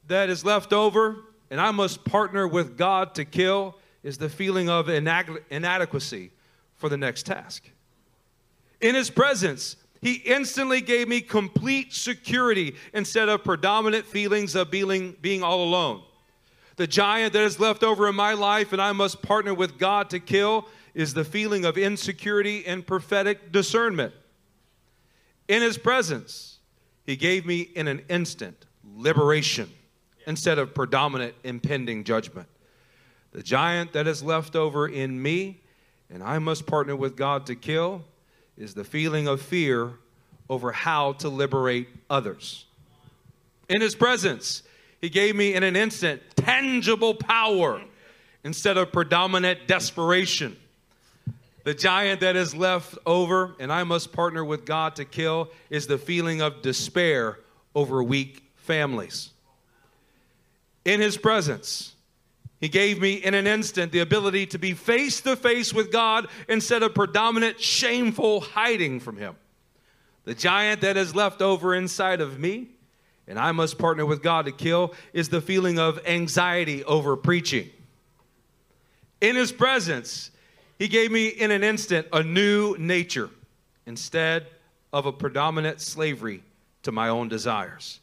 [0.08, 1.16] that is left over,
[1.50, 3.76] and I must partner with God to kill,
[4.06, 6.30] is the feeling of inadequacy
[6.76, 7.68] for the next task.
[8.80, 15.16] In his presence, he instantly gave me complete security instead of predominant feelings of being,
[15.20, 16.04] being all alone.
[16.76, 20.08] The giant that is left over in my life and I must partner with God
[20.10, 24.14] to kill is the feeling of insecurity and prophetic discernment.
[25.48, 26.58] In his presence,
[27.04, 29.68] he gave me in an instant liberation
[30.28, 32.46] instead of predominant impending judgment.
[33.36, 35.60] The giant that is left over in me
[36.08, 38.02] and I must partner with God to kill
[38.56, 39.92] is the feeling of fear
[40.48, 42.64] over how to liberate others.
[43.68, 44.62] In his presence,
[45.02, 47.82] he gave me in an instant tangible power
[48.42, 50.56] instead of predominant desperation.
[51.64, 55.86] The giant that is left over, and I must partner with God to kill, is
[55.86, 57.38] the feeling of despair
[57.74, 59.28] over weak families.
[60.86, 61.95] In his presence,
[62.60, 66.28] he gave me in an instant the ability to be face to face with God
[66.48, 69.36] instead of predominant shameful hiding from him.
[70.24, 72.68] The giant that is left over inside of me
[73.28, 77.70] and I must partner with God to kill is the feeling of anxiety over preaching.
[79.20, 80.30] In His presence,
[80.78, 83.30] He gave me in an instant a new nature
[83.86, 84.46] instead
[84.92, 86.42] of a predominant slavery
[86.82, 88.00] to my own desires.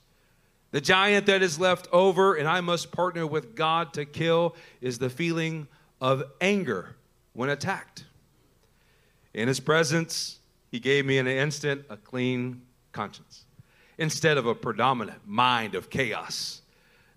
[0.74, 4.98] The giant that is left over and I must partner with God to kill is
[4.98, 5.68] the feeling
[6.02, 6.96] of anger
[7.34, 8.06] when attacked.
[9.36, 10.40] In His presence,
[10.72, 13.46] He gave me in an instant a clean conscience
[14.00, 16.64] instead of a predominant mind of chaos.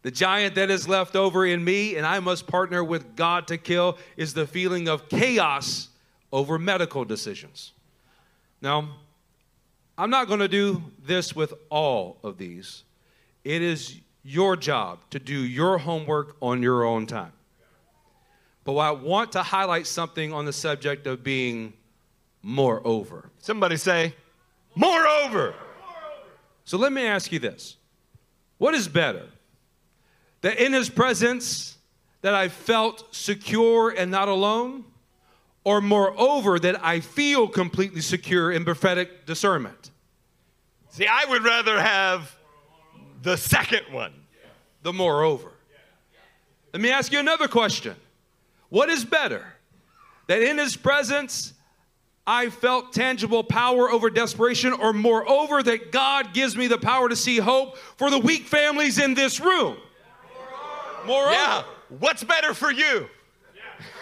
[0.03, 3.57] The giant that is left over in me, and I must partner with God to
[3.57, 5.89] kill, is the feeling of chaos
[6.31, 7.73] over medical decisions.
[8.61, 8.97] Now,
[9.97, 12.83] I'm not going to do this with all of these.
[13.47, 17.31] It is your job to do your homework on your own time.
[18.65, 21.73] But I want to highlight something on the subject of being
[22.43, 23.31] moreover.
[23.39, 24.17] Somebody say,
[24.75, 25.55] moreover.
[26.65, 27.77] So let me ask you this
[28.59, 29.29] What is better?
[30.41, 31.79] That in his presence,
[32.23, 34.87] that I felt secure and not alone?
[35.63, 39.93] Or moreover, that I feel completely secure in prophetic discernment?
[40.91, 42.36] See, I would rather have
[43.27, 44.13] the second one.
[44.83, 45.51] The moreover.
[46.73, 47.97] Let me ask you another question.
[48.69, 49.45] What is better?
[50.29, 51.53] That in his presence,
[52.25, 57.17] I felt tangible power over desperation, or moreover, that God gives me the power to
[57.17, 59.77] see hope for the weak families in this room.
[61.05, 61.33] Moreover.
[61.33, 61.65] Yeah.
[61.99, 63.09] What's better for you?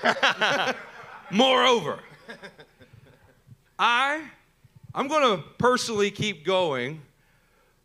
[1.30, 1.98] moreover.
[3.78, 4.22] I,
[4.94, 7.00] I'm going to personally keep going,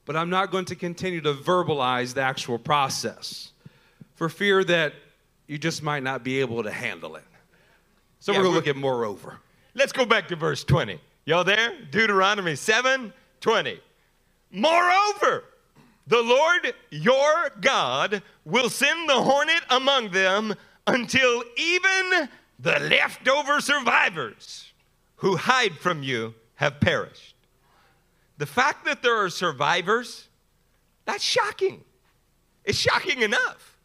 [0.10, 3.52] but I'm not going to continue to verbalize the actual process
[4.16, 4.94] for fear that
[5.46, 7.24] you just might not be able to handle it.
[8.20, 9.38] So Yeah, we're going to look at moreover.
[9.76, 11.00] Let's go back to verse 20.
[11.26, 11.74] Y'all there?
[11.92, 13.80] Deuteronomy 7 20.
[14.50, 15.44] Moreover,
[16.08, 20.56] the Lord your God will send the hornet among them
[20.88, 24.72] until even the leftover survivors
[25.18, 27.36] who hide from you have perished.
[28.40, 30.30] The fact that there are survivors,
[31.04, 31.84] that's shocking.
[32.64, 33.78] It's shocking enough.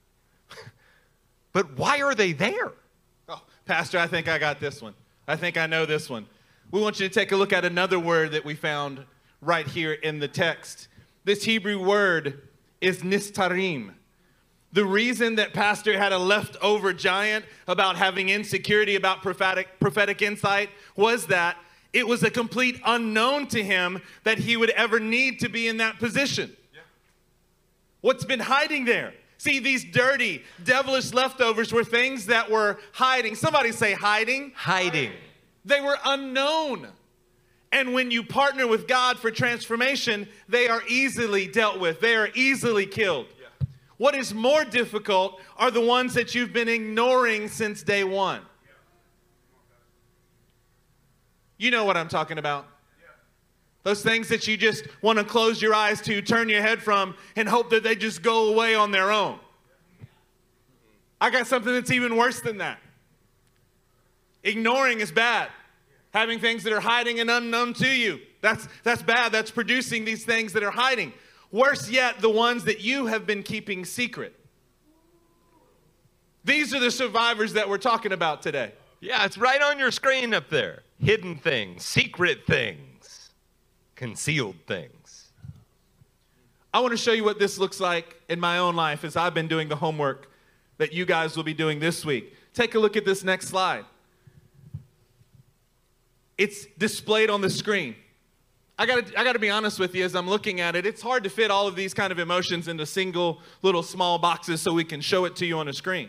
[1.52, 2.72] but why are they there?
[3.28, 4.94] Oh, Pastor, I think I got this one.
[5.26, 6.26] I think I know this one.
[6.70, 9.04] We want you to take a look at another word that we found
[9.40, 10.86] right here in the text.
[11.24, 12.42] This Hebrew word
[12.80, 13.94] is nistarim.
[14.72, 20.70] The reason that Pastor had a leftover giant about having insecurity about prophetic, prophetic insight
[20.94, 21.56] was that
[21.94, 25.78] it was a complete unknown to him that he would ever need to be in
[25.78, 26.54] that position.
[28.00, 29.14] What's been hiding there?
[29.38, 33.34] See, these dirty, devilish leftovers were things that were hiding.
[33.36, 34.52] Somebody say hiding.
[34.56, 35.12] Hiding.
[35.64, 36.88] They were unknown.
[37.72, 42.28] And when you partner with God for transformation, they are easily dealt with, they are
[42.34, 43.26] easily killed.
[43.96, 48.42] What is more difficult are the ones that you've been ignoring since day one.
[51.56, 52.66] You know what I'm talking about.
[53.84, 57.14] Those things that you just want to close your eyes to, turn your head from,
[57.36, 59.38] and hope that they just go away on their own.
[61.20, 62.78] I got something that's even worse than that.
[64.42, 65.50] Ignoring is bad.
[66.12, 68.20] Having things that are hiding and unknown to you.
[68.40, 69.32] That's, that's bad.
[69.32, 71.12] That's producing these things that are hiding.
[71.50, 74.34] Worse yet, the ones that you have been keeping secret.
[76.44, 78.72] These are the survivors that we're talking about today.
[79.00, 80.82] Yeah, it's right on your screen up there.
[81.04, 83.30] Hidden things, secret things,
[83.94, 85.32] concealed things.
[86.72, 89.34] I want to show you what this looks like in my own life as I've
[89.34, 90.30] been doing the homework
[90.78, 92.34] that you guys will be doing this week.
[92.54, 93.84] Take a look at this next slide.
[96.38, 97.96] It's displayed on the screen.
[98.78, 100.86] I got to I got to be honest with you as I'm looking at it,
[100.86, 104.62] it's hard to fit all of these kind of emotions into single little small boxes
[104.62, 106.08] so we can show it to you on a screen.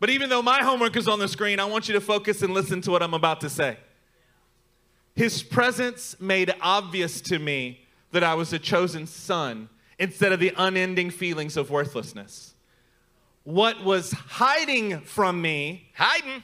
[0.00, 2.52] But even though my homework is on the screen, I want you to focus and
[2.52, 3.78] listen to what I'm about to say.
[5.16, 7.80] His presence made obvious to me
[8.12, 12.54] that I was a chosen son instead of the unending feelings of worthlessness.
[13.44, 16.42] What was hiding from me Hiding.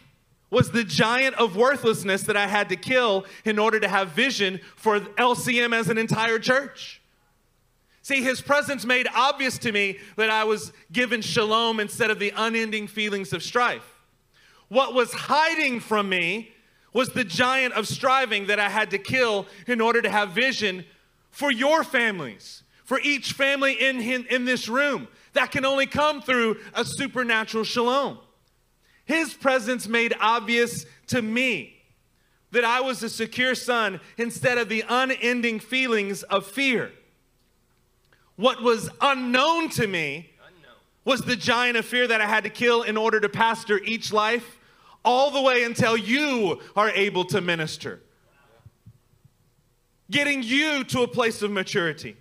[0.51, 4.59] was the giant of worthlessness that I had to kill in order to have vision
[4.77, 7.03] for LCM as an entire church.
[8.01, 12.33] See, his presence made obvious to me that I was given shalom instead of the
[12.35, 14.01] unending feelings of strife.
[14.69, 16.53] What was hiding from me
[16.93, 20.85] was the giant of striving that I had to kill in order to have vision
[21.31, 25.09] for your families, for each family in, in, in this room.
[25.33, 28.19] That can only come through a supernatural shalom.
[29.05, 31.83] His presence made obvious to me
[32.53, 36.93] that I was a secure son instead of the unending feelings of fear.
[38.37, 40.31] What was unknown to me
[41.05, 44.13] was the giant of fear that I had to kill in order to pastor each
[44.13, 44.59] life,
[45.05, 48.01] all the way until you are able to minister.
[50.11, 52.17] Getting you to a place of maturity.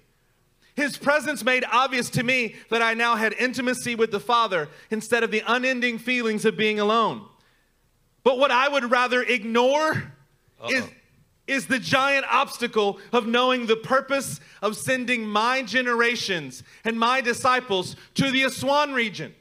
[0.75, 5.23] His presence made obvious to me that I now had intimacy with the Father instead
[5.23, 7.25] of the unending feelings of being alone.
[8.23, 10.13] But what I would rather ignore
[10.69, 10.85] is,
[11.47, 17.95] is the giant obstacle of knowing the purpose of sending my generations and my disciples
[18.15, 19.33] to the Aswan region.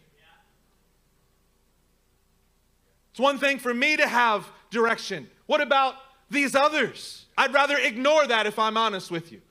[3.20, 5.28] It's one thing for me to have direction.
[5.44, 5.96] What about
[6.30, 7.26] these others?
[7.36, 9.42] I'd rather ignore that if I'm honest with you.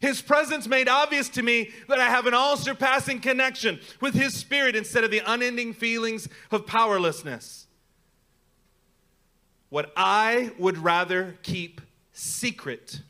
[0.00, 4.32] His presence made obvious to me that I have an all surpassing connection with His
[4.32, 7.66] Spirit instead of the unending feelings of powerlessness.
[9.68, 11.82] What I would rather keep
[12.14, 13.02] secret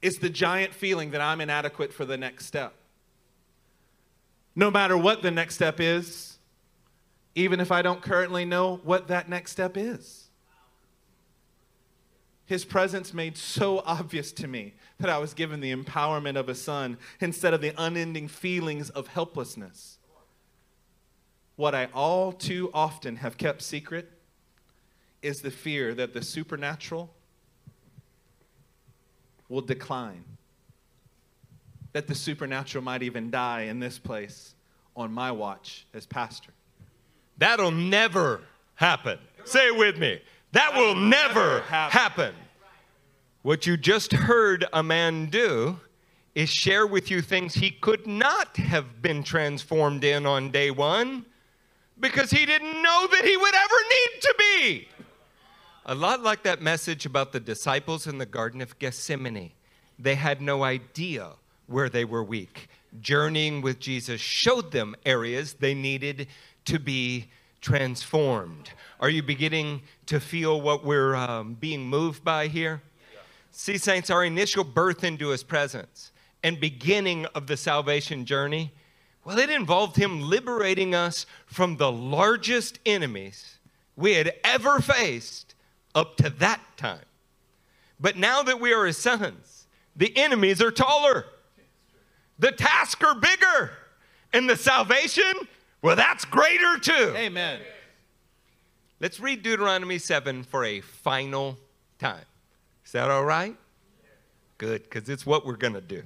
[0.00, 2.72] is the giant feeling that I'm inadequate for the next step.
[4.56, 6.33] No matter what the next step is,
[7.34, 10.28] even if I don't currently know what that next step is.
[12.46, 16.54] His presence made so obvious to me that I was given the empowerment of a
[16.54, 19.98] son instead of the unending feelings of helplessness.
[21.56, 24.10] What I all too often have kept secret
[25.22, 27.14] is the fear that the supernatural
[29.48, 30.24] will decline,
[31.92, 34.54] that the supernatural might even die in this place
[34.96, 36.52] on my watch as pastor.
[37.38, 38.40] That'll never
[38.74, 39.18] happen.
[39.44, 40.20] Say it with me.
[40.52, 42.34] That will never happen.
[43.42, 45.78] What you just heard a man do
[46.34, 51.26] is share with you things he could not have been transformed in on day one
[52.00, 54.88] because he didn't know that he would ever need to be.
[55.86, 59.52] A lot like that message about the disciples in the Garden of Gethsemane.
[59.98, 61.32] They had no idea
[61.66, 62.68] where they were weak.
[63.00, 66.28] Journeying with Jesus showed them areas they needed
[66.66, 67.26] to be
[67.60, 68.70] transformed.
[69.00, 72.82] Are you beginning to feel what we're um, being moved by here?
[73.50, 76.12] See, saints, our initial birth into his presence
[76.42, 78.72] and beginning of the salvation journey,
[79.24, 83.58] well, it involved him liberating us from the largest enemies
[83.96, 85.54] we had ever faced
[85.94, 87.04] up to that time.
[87.98, 91.24] But now that we are his sons, the enemies are taller,
[92.38, 93.70] the tasks are bigger,
[94.32, 95.32] and the salvation,
[95.84, 97.12] well, that's greater too.
[97.14, 97.60] Amen.
[99.00, 101.58] Let's read Deuteronomy 7 for a final
[101.98, 102.24] time.
[102.86, 103.54] Is that all right?
[104.56, 106.02] Good, because it's what we're going to do.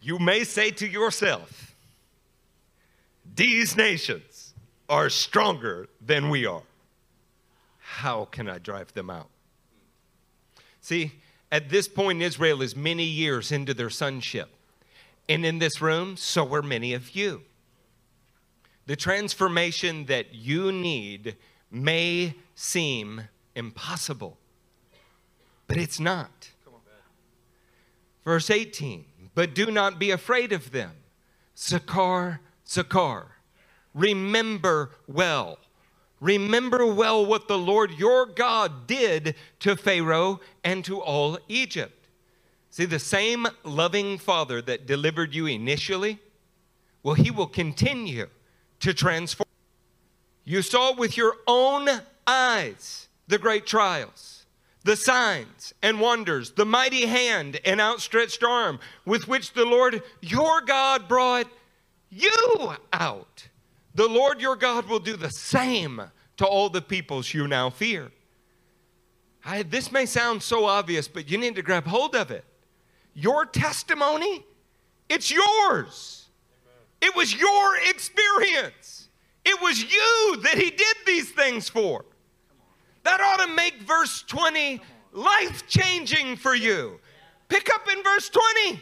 [0.00, 1.76] You may say to yourself,
[3.36, 4.54] These nations
[4.88, 6.64] are stronger than we are.
[7.78, 9.28] How can I drive them out?
[10.80, 11.12] See,
[11.52, 14.50] at this point, Israel is many years into their sonship.
[15.28, 17.42] And in this room, so are many of you.
[18.86, 21.36] The transformation that you need
[21.70, 23.22] may seem
[23.54, 24.38] impossible,
[25.68, 26.50] but it's not.
[28.24, 29.04] Verse 18,
[29.34, 30.92] but do not be afraid of them.
[31.56, 33.26] Sakar, Sakar.
[33.94, 35.58] Remember well.
[36.20, 42.06] Remember well what the Lord your God did to Pharaoh and to all Egypt.
[42.70, 46.20] See, the same loving Father that delivered you initially,
[47.02, 48.28] well, he will continue
[48.82, 49.48] to transform.
[50.44, 51.88] You saw with your own
[52.26, 54.44] eyes the great trials,
[54.84, 60.60] the signs and wonders, the mighty hand and outstretched arm with which the Lord your
[60.60, 61.46] God brought
[62.10, 63.48] you out.
[63.94, 66.02] The Lord your God will do the same
[66.38, 68.10] to all the peoples you now fear.
[69.44, 72.44] I, this may sound so obvious, but you need to grab hold of it.
[73.14, 74.44] Your testimony,
[75.08, 76.21] it's yours.
[77.02, 79.08] It was your experience.
[79.44, 82.04] It was you that he did these things for.
[83.02, 84.80] That ought to make verse 20
[85.12, 87.00] life changing for you.
[87.48, 88.80] Pick up in verse 20.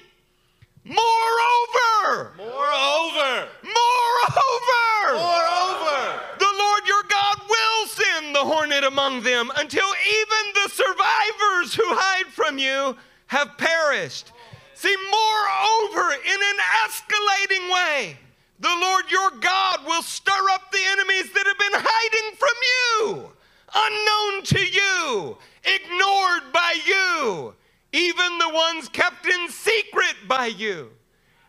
[0.85, 9.87] Moreover, Moreover, moreover, moreover, the Lord your God will send the hornet among them until
[9.87, 12.97] even the survivors who hide from you
[13.27, 14.33] have perished.
[14.81, 16.59] See, moreover, in an
[16.89, 18.17] escalating way,
[18.61, 23.31] the Lord your God will stir up the enemies that have been hiding from you,
[23.75, 27.55] unknown to you, ignored by you,
[27.93, 30.89] even the ones kept in secret by you.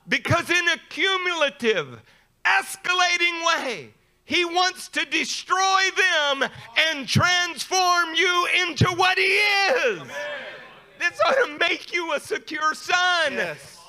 [0.09, 2.01] Because in a cumulative,
[2.43, 3.93] escalating way,
[4.25, 6.49] he wants to destroy them
[6.89, 10.01] and transform you into what he is.
[11.01, 13.33] This ought to make you a secure son.
[13.33, 13.79] yes.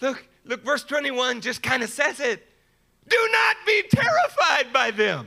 [0.00, 2.46] Look, look, verse 21 just kind of says it.
[3.08, 5.26] Do not be terrified by them.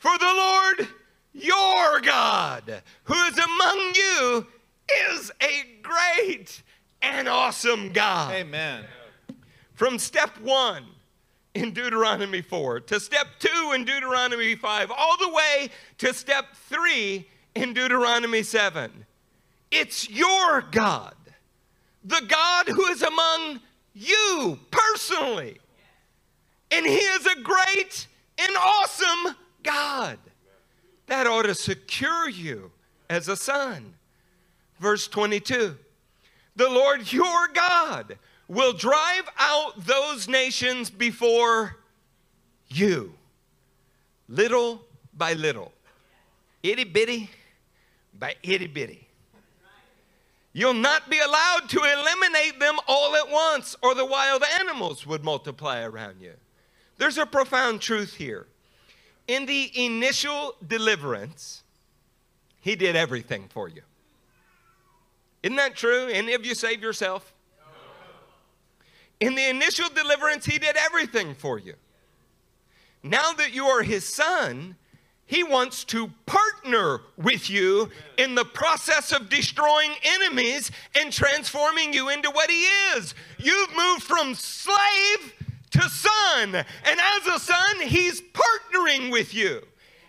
[0.00, 0.88] For the Lord
[1.32, 4.46] your God, who is among you,
[5.14, 6.60] is a great
[7.02, 8.34] and awesome God.
[8.34, 8.84] Amen.
[9.74, 10.86] From step one
[11.54, 17.28] in Deuteronomy 4 to step two in Deuteronomy 5, all the way to step three
[17.54, 19.06] in Deuteronomy 7.
[19.72, 21.14] It's your God,
[22.04, 23.60] the God who is among
[23.94, 25.58] you personally.
[26.70, 28.06] And He is a great
[28.38, 30.18] and awesome God.
[31.06, 32.70] That ought to secure you
[33.08, 33.94] as a son.
[34.78, 35.76] Verse 22
[36.56, 38.18] The Lord your God
[38.48, 41.78] will drive out those nations before
[42.68, 43.14] you,
[44.28, 44.82] little
[45.16, 45.72] by little,
[46.62, 47.30] itty bitty
[48.18, 49.01] by itty bitty.
[50.52, 55.24] You'll not be allowed to eliminate them all at once, or the wild animals would
[55.24, 56.34] multiply around you.
[56.98, 58.46] There's a profound truth here.
[59.26, 61.62] In the initial deliverance,
[62.60, 63.82] He did everything for you.
[65.42, 66.08] Isn't that true?
[66.08, 67.32] Any of you save yourself?
[69.20, 71.74] In the initial deliverance, He did everything for you.
[73.02, 74.76] Now that you are His son,
[75.32, 82.10] He wants to partner with you in the process of destroying enemies and transforming you
[82.10, 82.64] into what He
[82.94, 83.14] is.
[83.38, 85.32] You've moved from slave
[85.70, 89.62] to son, and as a son, He's partnering with you.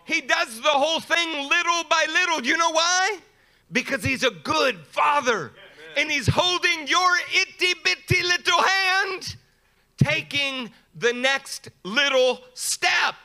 [0.04, 2.42] He does the whole thing little by little.
[2.42, 3.20] Do you know why?
[3.72, 5.54] Because he's a good father.
[5.96, 9.38] And he's holding your itty bitty little hand,
[9.96, 13.16] taking the next little step.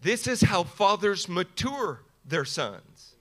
[0.00, 3.14] This is how fathers mature their sons.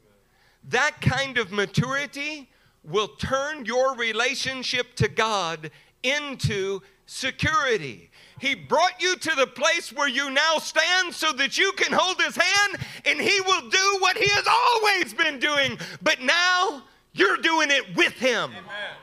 [0.69, 2.49] That kind of maturity
[2.83, 5.71] will turn your relationship to God
[6.03, 8.09] into security.
[8.39, 12.21] He brought you to the place where you now stand so that you can hold
[12.21, 15.79] his hand and he will do what he has always been doing.
[16.01, 18.51] But now you're doing it with him.
[18.51, 18.95] Amen.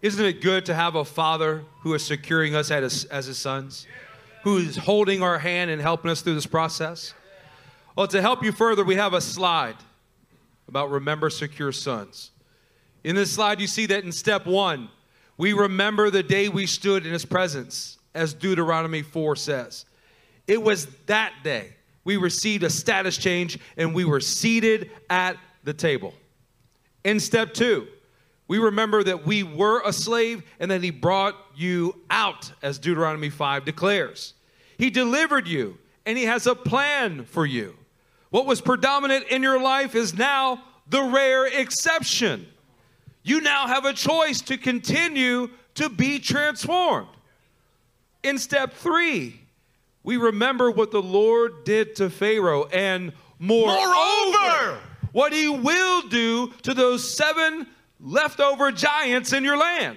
[0.00, 3.86] Isn't it good to have a father who is securing us as, his sons?
[3.86, 3.90] Who
[4.46, 7.14] is holding our hand and helping us through this process?
[7.96, 9.76] Well, to help you further, we have a slide
[10.68, 12.30] about remember secure sons.
[13.04, 14.88] In this slide, you see that in step one,
[15.36, 19.84] we remember the day we stood in his presence, as Deuteronomy 4 says.
[20.46, 21.74] It was that day
[22.04, 26.14] we received a status change and we were seated at the table.
[27.04, 27.86] In step two,
[28.52, 33.30] we remember that we were a slave and that he brought you out, as Deuteronomy
[33.30, 34.34] 5 declares.
[34.76, 37.74] He delivered you and he has a plan for you.
[38.28, 42.46] What was predominant in your life is now the rare exception.
[43.22, 47.08] You now have a choice to continue to be transformed.
[48.22, 49.40] In step three,
[50.02, 54.78] we remember what the Lord did to Pharaoh and moreover, moreover
[55.12, 57.66] what he will do to those seven
[58.02, 59.96] leftover giants in your land.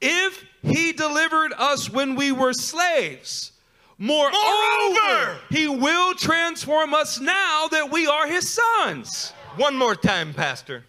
[0.00, 3.52] If he delivered us when we were slaves,
[3.98, 9.32] moreover, moreover, he will transform us now that we are his sons.
[9.56, 10.84] One more time, Pastor.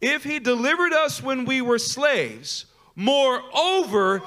[0.00, 4.22] If he delivered us when we were slaves, moreover,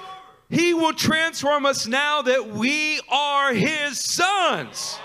[0.49, 4.99] he will transform us now that we are his sons.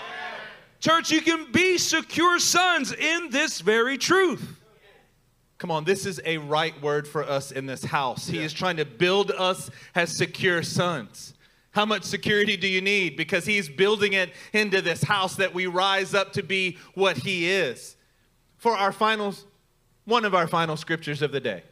[0.79, 4.58] Church, you can be secure sons in this very truth.
[5.59, 8.27] Come on, this is a right word for us in this house.
[8.27, 8.43] He yeah.
[8.43, 11.33] is trying to build us as secure sons.
[11.71, 13.15] How much security do you need?
[13.15, 17.47] Because he's building it into this house that we rise up to be what he
[17.49, 17.95] is.
[18.57, 19.35] For our final,
[20.05, 21.63] one of our final scriptures of the day.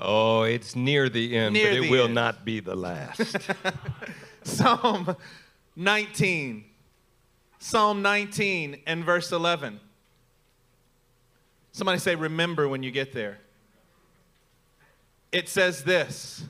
[0.00, 2.14] Oh, it's near the end, near but it will end.
[2.14, 3.36] not be the last.
[4.42, 5.16] Psalm
[5.76, 6.64] 19
[7.64, 9.80] Psalm 19 and verse 11.
[11.74, 13.38] Somebody say, remember when you get there.
[15.32, 16.44] It says this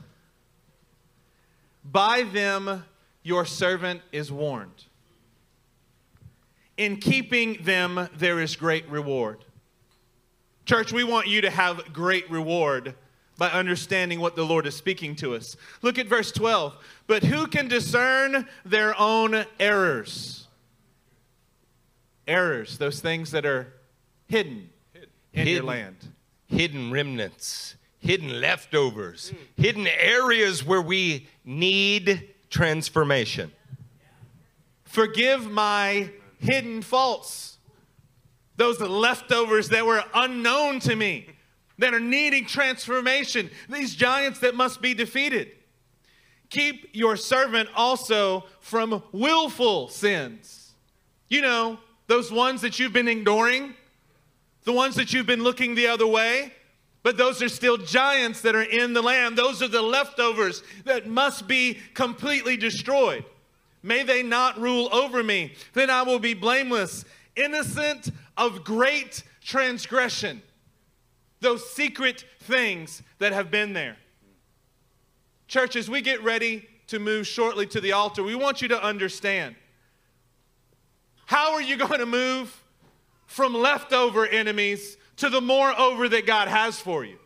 [1.83, 2.85] By them
[3.23, 4.85] your servant is warned.
[6.77, 9.43] In keeping them there is great reward.
[10.65, 12.93] Church, we want you to have great reward
[13.37, 15.57] by understanding what the Lord is speaking to us.
[15.81, 16.77] Look at verse 12.
[17.07, 20.45] But who can discern their own errors?
[22.27, 23.73] errors, those things that are
[24.27, 24.69] hidden
[25.35, 25.97] in hidden, your land.
[26.47, 29.63] Hidden remnants, hidden leftovers, mm.
[29.63, 33.51] hidden areas where we need transformation.
[34.85, 36.09] Forgive my
[36.39, 37.57] hidden faults,
[38.55, 41.27] those leftovers that were unknown to me,
[41.77, 45.51] that are needing transformation, these giants that must be defeated.
[46.49, 50.73] Keep your servant also from willful sins.
[51.27, 53.73] You know, those ones that you've been ignoring,
[54.65, 56.51] the ones that you've been looking the other way,
[57.03, 59.37] but those are still giants that are in the land.
[59.37, 63.23] Those are the leftovers that must be completely destroyed.
[63.83, 65.53] May they not rule over me.
[65.73, 67.05] Then I will be blameless,
[67.35, 70.41] innocent of great transgression.
[71.41, 73.97] Those secret things that have been there.
[75.47, 78.83] Church, as we get ready to move shortly to the altar, we want you to
[78.83, 79.55] understand
[81.27, 82.63] how are you going to move
[83.35, 87.17] from leftover enemies to the more over that God has for you?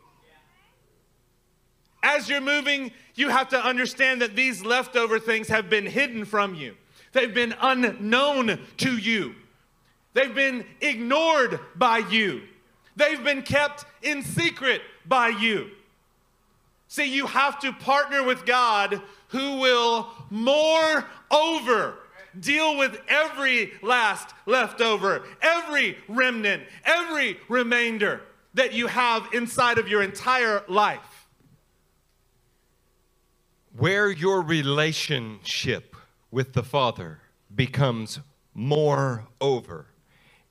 [2.01, 6.55] As you're moving, you have to understand that these leftover things have been hidden from
[6.55, 6.75] you.
[7.11, 9.35] They've been unknown to you.
[10.15, 12.41] They've been ignored by you.
[12.95, 15.69] They've been kept in secret by you.
[16.87, 21.98] See, you have to partner with God who will more over
[22.39, 28.21] deal with every last leftover, every remnant, every remainder
[28.53, 31.27] that you have inside of your entire life.
[33.77, 35.95] Where your relationship
[36.31, 37.21] with the Father
[37.53, 38.19] becomes
[38.53, 39.87] more over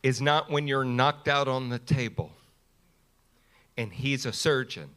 [0.02, 2.32] is not when you're knocked out on the table
[3.76, 4.90] and He's a surgeon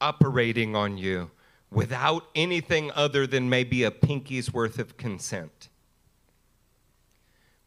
[0.00, 1.30] operating on you
[1.70, 5.68] without anything other than maybe a pinky's worth of consent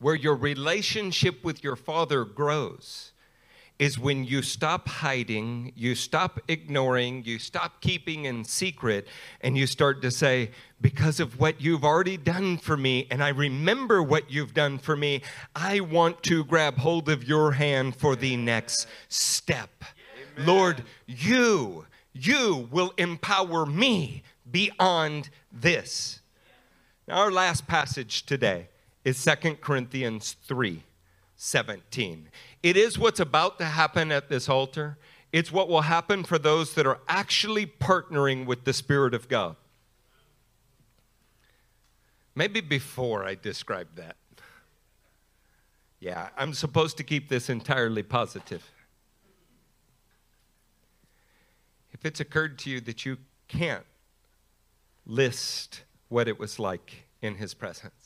[0.06, 3.12] where your relationship with your Father grows
[3.80, 9.08] is when you stop hiding, you stop ignoring, you stop keeping in secret,
[9.42, 13.30] and you start to say, Because of what you've already done for me, and I
[13.30, 15.24] remember what you've done for me,
[15.56, 19.84] I want to grab hold of your hand for the next step.
[20.36, 20.46] Amen.
[20.46, 26.20] Lord, you, you will empower me beyond this.
[27.08, 28.68] Now, our last passage today
[29.06, 30.84] is Second Corinthians 3
[31.38, 32.30] 17.
[32.64, 34.98] It is what's about to happen at this altar.
[35.32, 39.58] It's what will happen for those that are actually partnering with the Spirit of God.
[42.34, 44.16] Maybe before I describe that.
[46.00, 48.64] Yeah, I'm supposed to keep this entirely positive.
[51.92, 53.86] If it's occurred to you that you can't
[55.06, 58.05] list what it was like in His presence,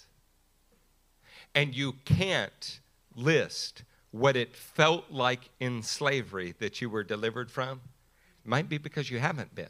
[1.55, 2.79] and you can't
[3.15, 7.81] list what it felt like in slavery that you were delivered from,
[8.43, 9.69] might be because you haven't been.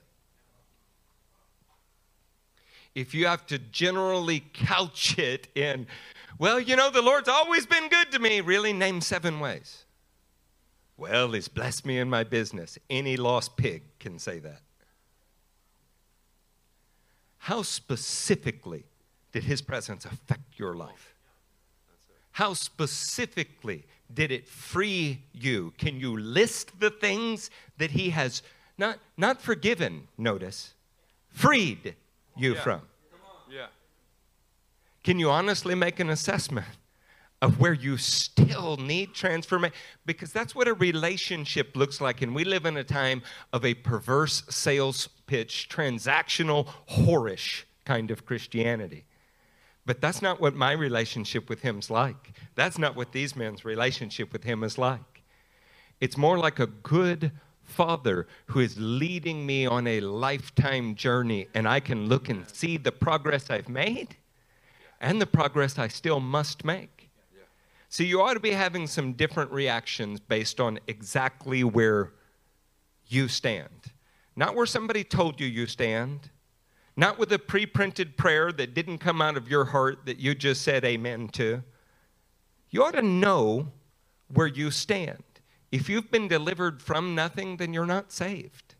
[2.95, 5.87] If you have to generally couch it in,
[6.37, 9.83] well, you know, the Lord's always been good to me, really, name seven ways.
[10.97, 12.77] Well, He's blessed me in my business.
[12.89, 14.61] Any lost pig can say that.
[17.37, 18.85] How specifically
[19.31, 21.13] did His presence affect your life?
[22.39, 23.83] How specifically
[24.13, 25.73] did it free you?
[25.77, 28.41] Can you list the things that He has
[28.77, 30.73] not, not forgiven, notice,
[31.27, 31.95] freed
[32.37, 32.61] you yeah.
[32.61, 32.81] from?
[33.51, 33.65] Yeah.
[35.03, 36.65] Can you honestly make an assessment
[37.41, 39.75] of where you still need transformation?
[40.05, 42.21] Because that's what a relationship looks like.
[42.21, 43.21] And we live in a time
[43.51, 49.03] of a perverse sales pitch, transactional, whorish kind of Christianity.
[49.89, 52.33] But that's not what my relationship with him's like.
[52.53, 55.23] That's not what these men's relationship with him is like.
[55.99, 57.31] It's more like a good
[57.63, 62.77] father who is leading me on a lifetime journey, and I can look and see
[62.77, 64.15] the progress I've made
[65.01, 67.09] and the progress I still must make.
[67.87, 72.11] So you ought to be having some different reactions based on exactly where
[73.07, 73.91] you stand.
[74.35, 76.29] Not where somebody told you you stand,
[76.99, 80.35] not with a pre printed prayer that didn't come out of your heart that you
[80.35, 81.63] just said amen to.
[82.69, 83.71] You ought to know
[84.27, 85.23] where you stand.
[85.71, 88.75] If you've been delivered from nothing, then you're not saved.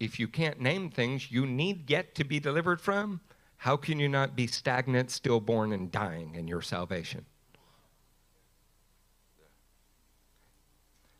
[0.00, 3.20] If you can't name things you need yet to be delivered from,
[3.58, 7.24] how can you not be stagnant, stillborn, and dying in your salvation?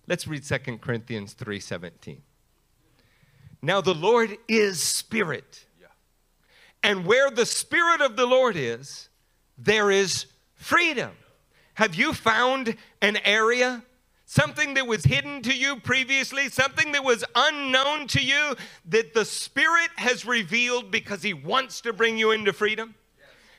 [0.08, 2.22] Let's read 2 Corinthians 3:17.
[3.62, 5.64] Now, the Lord is spirit.
[6.82, 9.08] And where the spirit of the Lord is,
[9.58, 11.11] there is freedom.
[11.74, 13.82] Have you found an area,
[14.24, 18.54] something that was hidden to you previously, something that was unknown to you,
[18.86, 22.94] that the Spirit has revealed because He wants to bring you into freedom?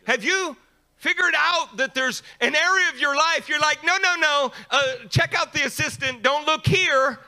[0.06, 0.58] Have you
[0.98, 4.82] figured out that there's an area of your life you're like, no, no, no, uh,
[5.10, 7.20] check out the assistant, don't look here.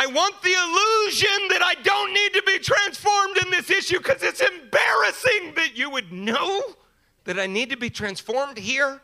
[0.00, 4.22] I want the illusion that I don't need to be transformed in this issue because
[4.22, 6.62] it's embarrassing that you would know
[7.24, 9.02] that I need to be transformed here.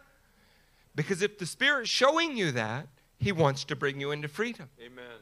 [0.94, 2.86] Because if the Spirit's showing you that,
[3.18, 4.68] He wants to bring you into freedom.
[4.80, 5.18] Amen.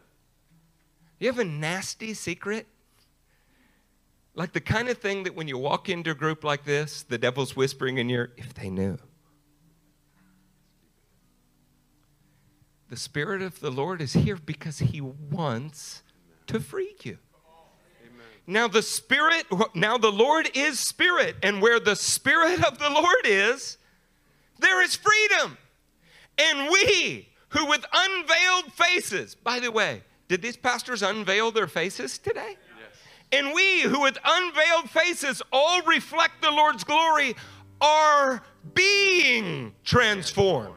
[1.19, 2.67] You have a nasty secret?
[4.35, 7.17] Like the kind of thing that when you walk into a group like this, the
[7.17, 8.99] devil's whispering in your, if they knew.
[12.93, 16.03] The Spirit of the Lord is here because He wants
[16.47, 17.17] to free you.
[18.47, 23.25] Now the Spirit, now the Lord is Spirit, and where the Spirit of the Lord
[23.25, 23.79] is,
[24.59, 25.57] there is freedom.
[26.37, 32.19] And we who with unveiled faces, by the way, did these pastors unveil their faces
[32.19, 32.59] today?
[32.77, 32.99] Yes.
[33.33, 37.37] And we who with unveiled faces all reflect the Lord's glory
[37.81, 38.43] are
[38.75, 40.75] being transformed.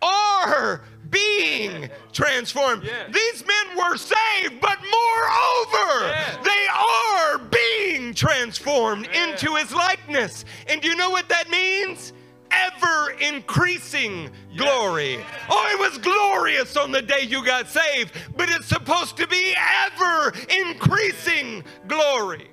[0.00, 2.84] Are being transformed.
[2.84, 3.10] Yes.
[3.12, 6.38] These men were saved, but moreover, yes.
[6.44, 9.42] they are being transformed yes.
[9.42, 10.44] into his likeness.
[10.66, 12.12] And do you know what that means?
[12.50, 15.18] Ever increasing glory.
[15.50, 19.54] Oh, it was glorious on the day you got saved, but it's supposed to be
[19.86, 22.50] ever increasing glory.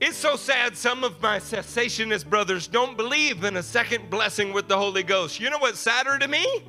[0.00, 4.66] It's so sad some of my cessationist brothers don't believe in a second blessing with
[4.66, 5.38] the Holy Ghost.
[5.38, 6.64] You know what's sadder to me?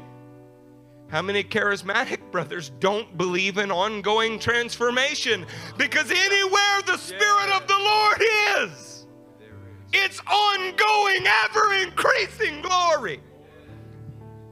[1.11, 5.45] How many charismatic brothers don't believe in ongoing transformation?
[5.77, 8.21] Because anywhere the Spirit of the Lord
[8.71, 9.05] is,
[9.93, 13.19] It's ongoing, ever increasing glory.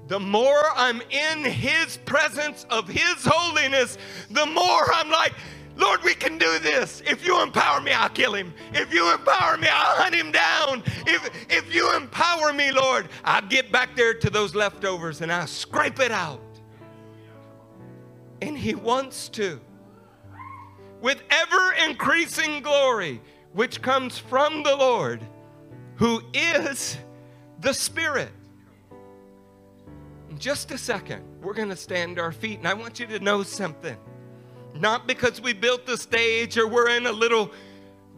[0.08, 3.98] The more I'm in His presence of His holiness,
[4.30, 5.34] the more I'm like,
[5.78, 7.02] Lord, we can do this.
[7.08, 8.54] If you empower me, I'll kill him.
[8.74, 10.84] If you empower me, I'll hunt him down.
[11.08, 15.48] If, if you empower me, Lord, I'll get back there to those leftovers and I'll
[15.48, 16.42] scrape it out.
[18.42, 19.60] And He wants to.
[21.02, 23.22] With ever increasing glory,
[23.54, 25.22] which comes from the Lord,
[25.96, 26.98] who is
[27.62, 28.32] the Spirit.
[30.30, 33.20] In just a second, we're going to stand our feet, and I want you to
[33.20, 33.98] know something.
[34.76, 37.52] Not because we built the stage or we're in a little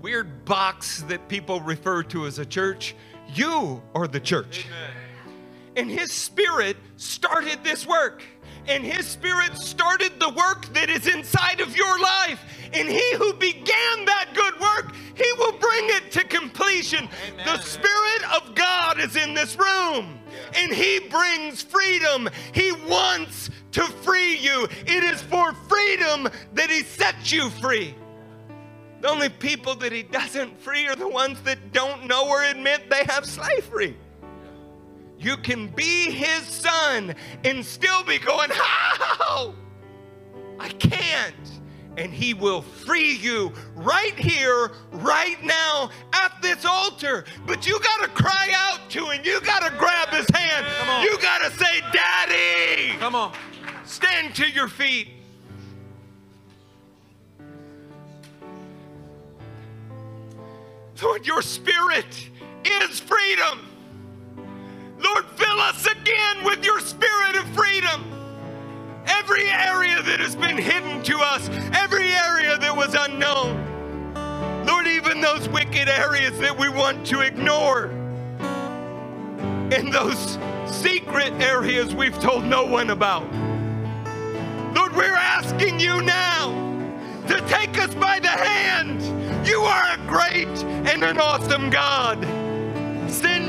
[0.02, 2.96] weird box that people refer to as a church.
[3.34, 4.66] You are the church.
[4.68, 4.92] Amen.
[5.78, 8.24] And His Spirit started this work.
[8.68, 12.40] And His Spirit started the work that is inside of your life.
[12.74, 17.10] And He who began that good work, He will bring it to completion.
[17.28, 17.46] Amen.
[17.46, 20.20] The Spirit of God is in this room.
[20.56, 22.30] And He brings freedom.
[22.54, 24.68] He wants to free you.
[24.86, 27.96] It is for freedom that He sets you free.
[29.02, 32.90] The only people that He doesn't free are the ones that don't know or admit
[32.90, 33.98] they have slavery.
[35.22, 39.54] You can be His son and still be going, How?
[40.60, 41.36] I can't.
[41.98, 47.26] And He will free you right here, right now, at this altar.
[47.46, 49.22] But you got to cry out to Him.
[49.24, 50.66] You got to grab His hand.
[51.04, 52.98] You got to say, Daddy.
[52.98, 53.34] Come on.
[53.84, 55.10] Stand to your feet.
[61.02, 62.30] Lord, your spirit
[62.64, 63.71] is freedom.
[65.02, 68.06] Lord, fill us again with your spirit of freedom.
[69.06, 73.70] Every area that has been hidden to us, every area that was unknown.
[74.66, 77.86] Lord, even those wicked areas that we want to ignore,
[79.74, 83.24] and those secret areas we've told no one about.
[84.76, 86.52] Lord, we're asking you now
[87.28, 89.02] to take us by the hand.
[89.48, 90.48] You are a great
[90.88, 92.24] and an awesome God.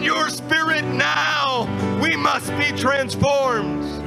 [0.03, 1.69] Your spirit now.
[2.03, 4.02] We must be transformed.